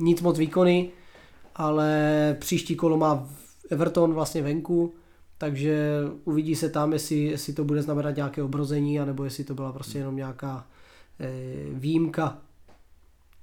[0.00, 0.90] nic moc výkony,
[1.56, 3.28] ale příští kolo má
[3.70, 4.94] Everton vlastně venku,
[5.42, 9.72] takže uvidí se tam, jestli, jestli to bude znamenat nějaké obrození, anebo jestli to byla
[9.72, 10.66] prostě jenom nějaká
[11.20, 11.28] eh,
[11.72, 12.38] výjimka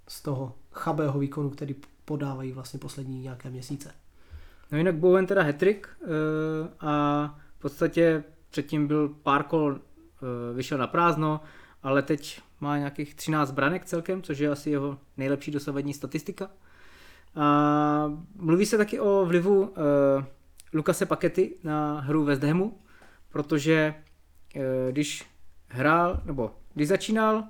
[0.08, 1.76] z toho chabého výkonu, který
[2.06, 3.92] podávají vlastně poslední nějaké měsíce.
[4.72, 5.88] No jinak Bowen teda hetrik
[6.80, 7.24] a
[7.58, 11.42] v podstatě předtím byl pár kol, eh, vyšel na prázdno,
[11.84, 16.50] ale teď má nějakých 13 branek celkem, což je asi jeho nejlepší dosavadní statistika.
[17.36, 19.74] A mluví se taky o vlivu
[20.74, 22.80] Lukase Pakety na hru West Hamu,
[23.30, 23.94] protože
[24.56, 24.62] uh,
[24.92, 25.26] když
[25.68, 27.44] hrál, nebo když začínal,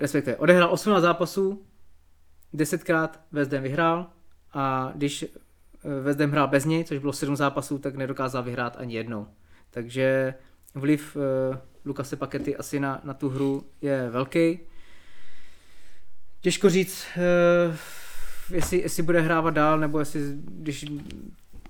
[0.00, 1.62] respektive odehrál 18 zápasů,
[2.54, 4.06] 10krát West Ham vyhrál
[4.52, 8.76] a když eh, West Ham hrál bez něj, což bylo 7 zápasů, tak nedokázal vyhrát
[8.76, 9.26] ani jednou.
[9.70, 10.34] Takže
[10.74, 11.22] vliv uh,
[11.84, 14.60] Lukase Pakety asi na, na tu hru je velký.
[16.40, 17.06] Těžko říct,
[18.50, 20.86] jestli, jestli bude hrávat dál, nebo jestli, když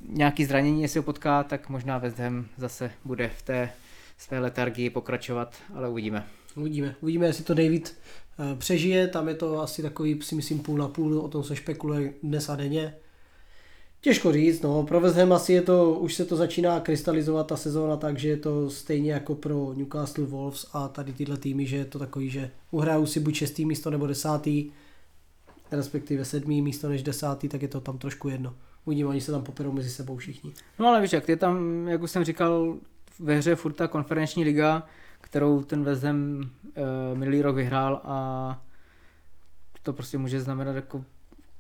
[0.08, 3.70] nějaký zranění, jestli ho potká, tak možná West Ham zase bude v té
[4.18, 6.26] své letargii pokračovat, ale uvidíme.
[6.56, 6.94] Uvidíme.
[7.00, 7.96] Uvidíme, jestli to David
[8.38, 9.08] eh, přežije.
[9.08, 11.18] Tam je to asi takový, si myslím, půl na půl.
[11.18, 12.94] O tom se špekuluje dnes a denně.
[14.00, 14.82] Těžko říct, no.
[14.82, 18.36] Pro West Ham asi je to, už se to začíná krystalizovat ta sezóna, takže je
[18.36, 22.50] to stejně jako pro Newcastle Wolves a tady tyhle týmy, že je to takový, že
[22.70, 24.70] uhrajou si buď šestý místo nebo desátý,
[25.70, 28.54] respektive sedmý místo než desátý, tak je to tam trošku jedno.
[28.84, 30.52] Uvidíme, oni se tam poperou mezi sebou všichni.
[30.78, 32.76] No ale víš, jak je tam, jak už jsem říkal,
[33.18, 34.86] ve hře furt ta konferenční liga,
[35.20, 38.62] kterou ten West Ham uh, minulý rok vyhrál a
[39.82, 41.04] to prostě může znamenat jako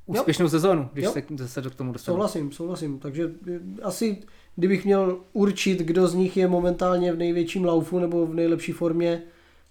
[0.06, 0.50] úspěšnou jo.
[0.50, 1.12] sezónu, když jo.
[1.12, 2.14] se zase do tomu dostanu.
[2.14, 2.98] Souhlasím, souhlasím.
[2.98, 4.18] Takže eh, asi,
[4.56, 9.22] kdybych měl určit, kdo z nich je momentálně v největším laufu nebo v nejlepší formě,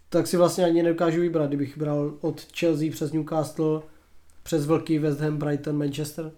[0.10, 3.82] tak si vlastně ani nedokážu vybrat, kdybych bral od Chelsea přes Newcastle,
[4.44, 6.32] přes Vlky, West Ham, Brighton, Manchester.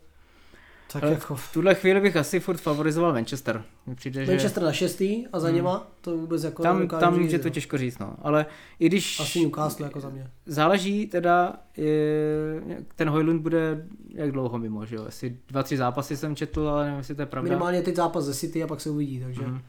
[0.93, 1.35] Tak Ale jako...
[1.35, 3.63] v tuhle chvíli bych asi furt favorizoval Manchester.
[3.95, 4.65] přijde, Manchester že...
[4.65, 5.55] na šestý a za hmm.
[5.55, 5.87] něma?
[6.01, 8.15] To vůbec jako Tam, tam říct, je to těžko říct, no.
[8.21, 8.45] Ale
[8.79, 9.19] i když...
[9.19, 10.31] Asi Newcastle jako za mě.
[10.45, 15.05] Záleží teda, je, ten Hojlund bude jak dlouho mimo, že jo?
[15.07, 17.49] Asi dva, tři zápasy jsem četl, ale nevím, jestli to je pravda.
[17.49, 19.43] Minimálně teď zápas ze City a pak se uvidí, takže...
[19.43, 19.61] Hmm.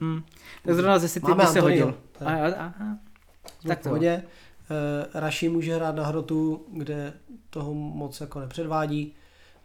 [0.00, 0.22] Hmm.
[0.64, 1.94] Tak zrovna ze City Máme by se hodil.
[2.24, 2.74] A, a, a,
[3.66, 3.88] tak to.
[3.88, 4.22] Hodě.
[4.70, 7.12] Uh, Raši může hrát na hrotu, kde
[7.50, 9.14] toho moc jako nepředvádí.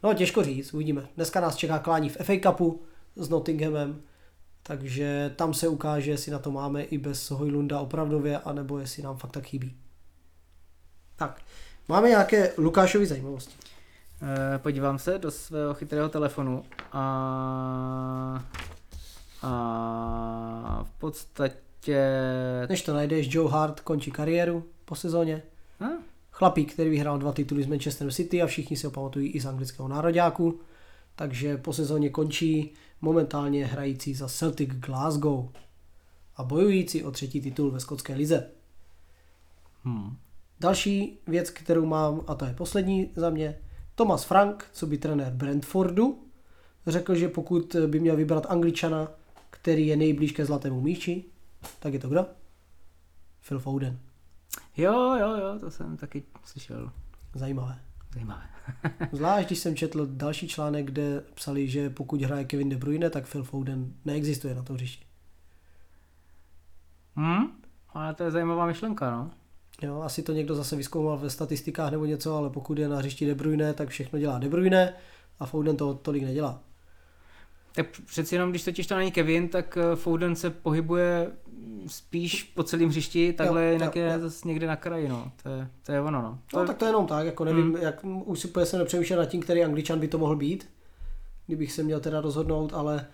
[0.04, 1.08] No těžko říct, uvidíme.
[1.16, 2.82] Dneska nás čeká klání v FA Cupu
[3.16, 4.02] s Nottinghamem,
[4.64, 9.18] takže tam se ukáže, jestli na to máme i bez Hojlunda opravdově, anebo jestli nám
[9.18, 9.78] fakt tak chybí.
[11.16, 11.42] Tak,
[11.88, 13.54] máme nějaké Lukášovy zajímavosti.
[14.56, 18.44] E, podívám se do svého chytrého telefonu a,
[19.42, 22.12] a v podstatě...
[22.70, 25.44] Než to najdeš, Joe Hart končí kariéru po sezóně.
[25.80, 25.86] A?
[26.38, 29.46] Chlapík, který vyhrál dva tituly z Manchester City a všichni si ho pamatují i z
[29.46, 30.60] anglického nároďáku.
[31.16, 35.50] Takže po sezóně končí momentálně hrající za Celtic Glasgow
[36.36, 38.50] a bojující o třetí titul ve skotské lize.
[39.84, 40.18] Hmm.
[40.60, 43.58] Další věc, kterou mám, a to je poslední za mě,
[43.96, 46.24] Thomas Frank, co by trenér Brentfordu,
[46.88, 49.12] řekl, že pokud by měl vybrat Angličana,
[49.50, 51.24] který je nejblíž ke zlatému míči,
[51.80, 52.26] tak je to kdo?
[53.48, 54.00] Phil Foden.
[54.78, 56.92] Jo, jo, jo, to jsem taky slyšel.
[57.36, 57.80] Zajímavé.
[58.14, 58.44] Zajímavé.
[59.12, 63.28] Zvlášť, když jsem četl další článek, kde psali, že pokud hraje Kevin De Bruyne, tak
[63.32, 65.06] Phil Foden neexistuje na tom hřišti.
[67.16, 67.48] Hmm,
[67.94, 69.32] ale to je zajímavá myšlenka, no.
[69.82, 73.26] Jo, asi to někdo zase vyskoumal ve statistikách nebo něco, ale pokud je na hřišti
[73.26, 74.94] De Bruyne, tak všechno dělá De Bruyne
[75.40, 76.62] a Foden to tolik nedělá.
[77.78, 81.32] Tak přeci jenom, když totiž to není Kevin, tak eh, Foden se pohybuje
[81.88, 84.20] spíš po celém hřišti, takhle jo, jinak jo, je jo.
[84.20, 85.32] zase někde na kraji, no.
[85.44, 86.40] To je, to je ono, no.
[86.52, 87.84] To no, tak to je jenom tak, jako nevím, hmm.
[87.84, 90.70] jak už si se nepřemýšlel nad tím, který angličan by to mohl být,
[91.48, 93.06] kdybych se měl teda rozhodnout, ale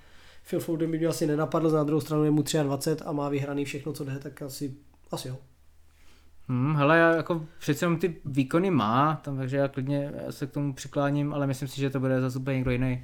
[0.49, 3.65] Phil Foden by mě asi nenapadl, na druhou stranu je mu 23 a má vyhraný
[3.65, 4.73] všechno, co jde, tak asi,
[5.11, 5.37] asi jo.
[6.47, 10.51] Hmm, hele, já jako přece jenom ty výkony má, tam, takže já klidně se k
[10.51, 13.03] tomu přikláním, ale myslím si, že to bude zase úplně někdo jiný.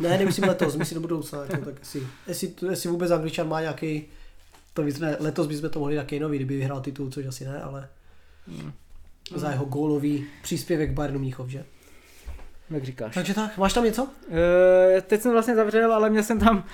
[0.00, 4.06] Ne, nemyslím letos, myslím do budoucna, jako, tak jestli, jestli, jestli vůbec Angličan má nějaký
[4.74, 7.88] to bychom, letos bychom to mohli na Kaneovi, kdyby vyhrál titul, což asi ne, ale
[8.48, 8.72] hmm.
[9.34, 11.64] za jeho gólový příspěvek Bayernu Mníchov, že?
[12.70, 13.14] Jak říkáš.
[13.14, 14.04] Takže tak, máš tam něco?
[14.04, 14.10] Uh,
[15.06, 16.64] teď jsem vlastně zavřel, ale měl jsem tam, uh,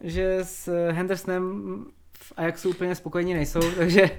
[0.00, 1.62] že s Hendersonem
[2.12, 4.10] v Ajaxu úplně spokojení nejsou, takže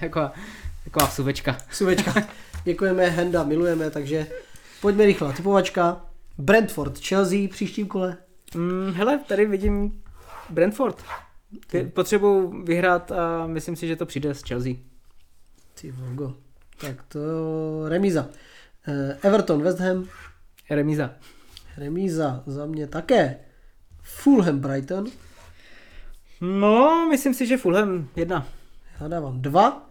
[0.00, 0.30] jako
[0.84, 1.58] taková suvečka.
[1.70, 2.14] Suvečka.
[2.64, 4.26] Děkujeme, Henda, milujeme, takže
[4.80, 5.32] pojďme rychle.
[5.32, 6.11] Typovačka.
[6.38, 8.16] Brentford, Chelsea příštím kole.
[8.54, 10.02] Mm, hele, tady vidím
[10.50, 11.04] Brentford.
[11.92, 14.72] Potřebují vyhrát a myslím si, že to přijde z Chelsea.
[15.80, 16.34] Ty vogo.
[16.80, 17.20] Tak to
[17.88, 18.28] remíza.
[18.88, 20.08] Eh, Everton, West Ham.
[20.70, 21.10] Remíza.
[21.76, 23.38] Remíza za mě také.
[24.02, 25.06] Fulham, Brighton.
[26.40, 28.46] No, myslím si, že Fulham jedna.
[29.00, 29.90] Já dávám dva.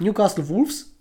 [0.00, 0.93] Newcastle Wolves.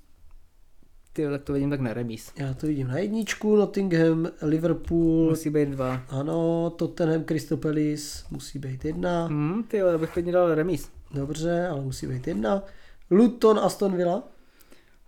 [1.14, 2.32] Ty, tak to vidím tak na remíz.
[2.38, 5.30] Já to vidím na jedničku, Nottingham, Liverpool.
[5.30, 6.02] Musí být dva.
[6.10, 9.26] Ano, Tottenham, Crystal Palace musí být jedna.
[9.26, 10.90] Hmm, ty, já bych klidně dal remíz.
[11.14, 12.64] Dobře, ale musí být jedna.
[13.12, 14.24] Luton, Aston Villa.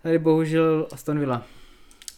[0.04, 1.48] Tady bohužel Aston Villa.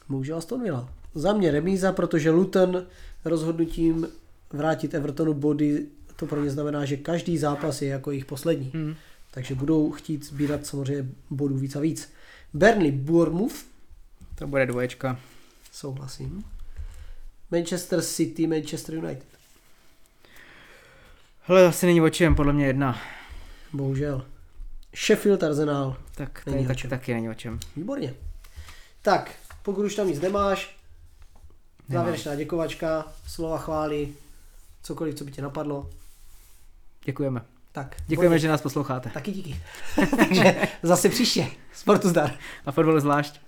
[0.09, 0.89] Bohužel Aston Villa.
[1.15, 2.85] Za mě remíza, protože Luton
[3.25, 4.07] rozhodnutím
[4.53, 5.85] vrátit Evertonu body,
[6.15, 8.71] to pro ně znamená, že každý zápas je jako jejich poslední.
[8.73, 8.95] Hmm.
[9.31, 12.11] Takže budou chtít sbírat samozřejmě bodů víc a víc.
[12.53, 13.76] Burnley, Bournemouth.
[14.37, 15.19] To bude dvoječka.
[15.71, 16.43] Souhlasím.
[17.51, 19.25] Manchester City, Manchester United.
[21.41, 23.01] Hele, asi není o čem, podle mě jedna.
[23.73, 24.25] Bohužel.
[25.05, 25.97] Sheffield Arsenal.
[26.15, 27.59] Tak není tak, taky není o čem.
[27.75, 28.13] Výborně.
[29.01, 29.31] Tak,
[29.63, 30.77] pokud už tam nic nemáš,
[31.89, 34.09] závěrečná děkovačka, slova chvály,
[34.83, 35.89] cokoliv, co by tě napadlo.
[37.05, 37.41] Děkujeme.
[37.71, 37.95] Tak.
[38.07, 38.39] Děkujeme, pojďme.
[38.39, 39.09] že nás posloucháte.
[39.09, 39.61] Taky díky.
[40.17, 41.47] Takže zase příště.
[41.73, 42.33] Sportu zdar.
[42.65, 43.46] A fotbal zvlášť.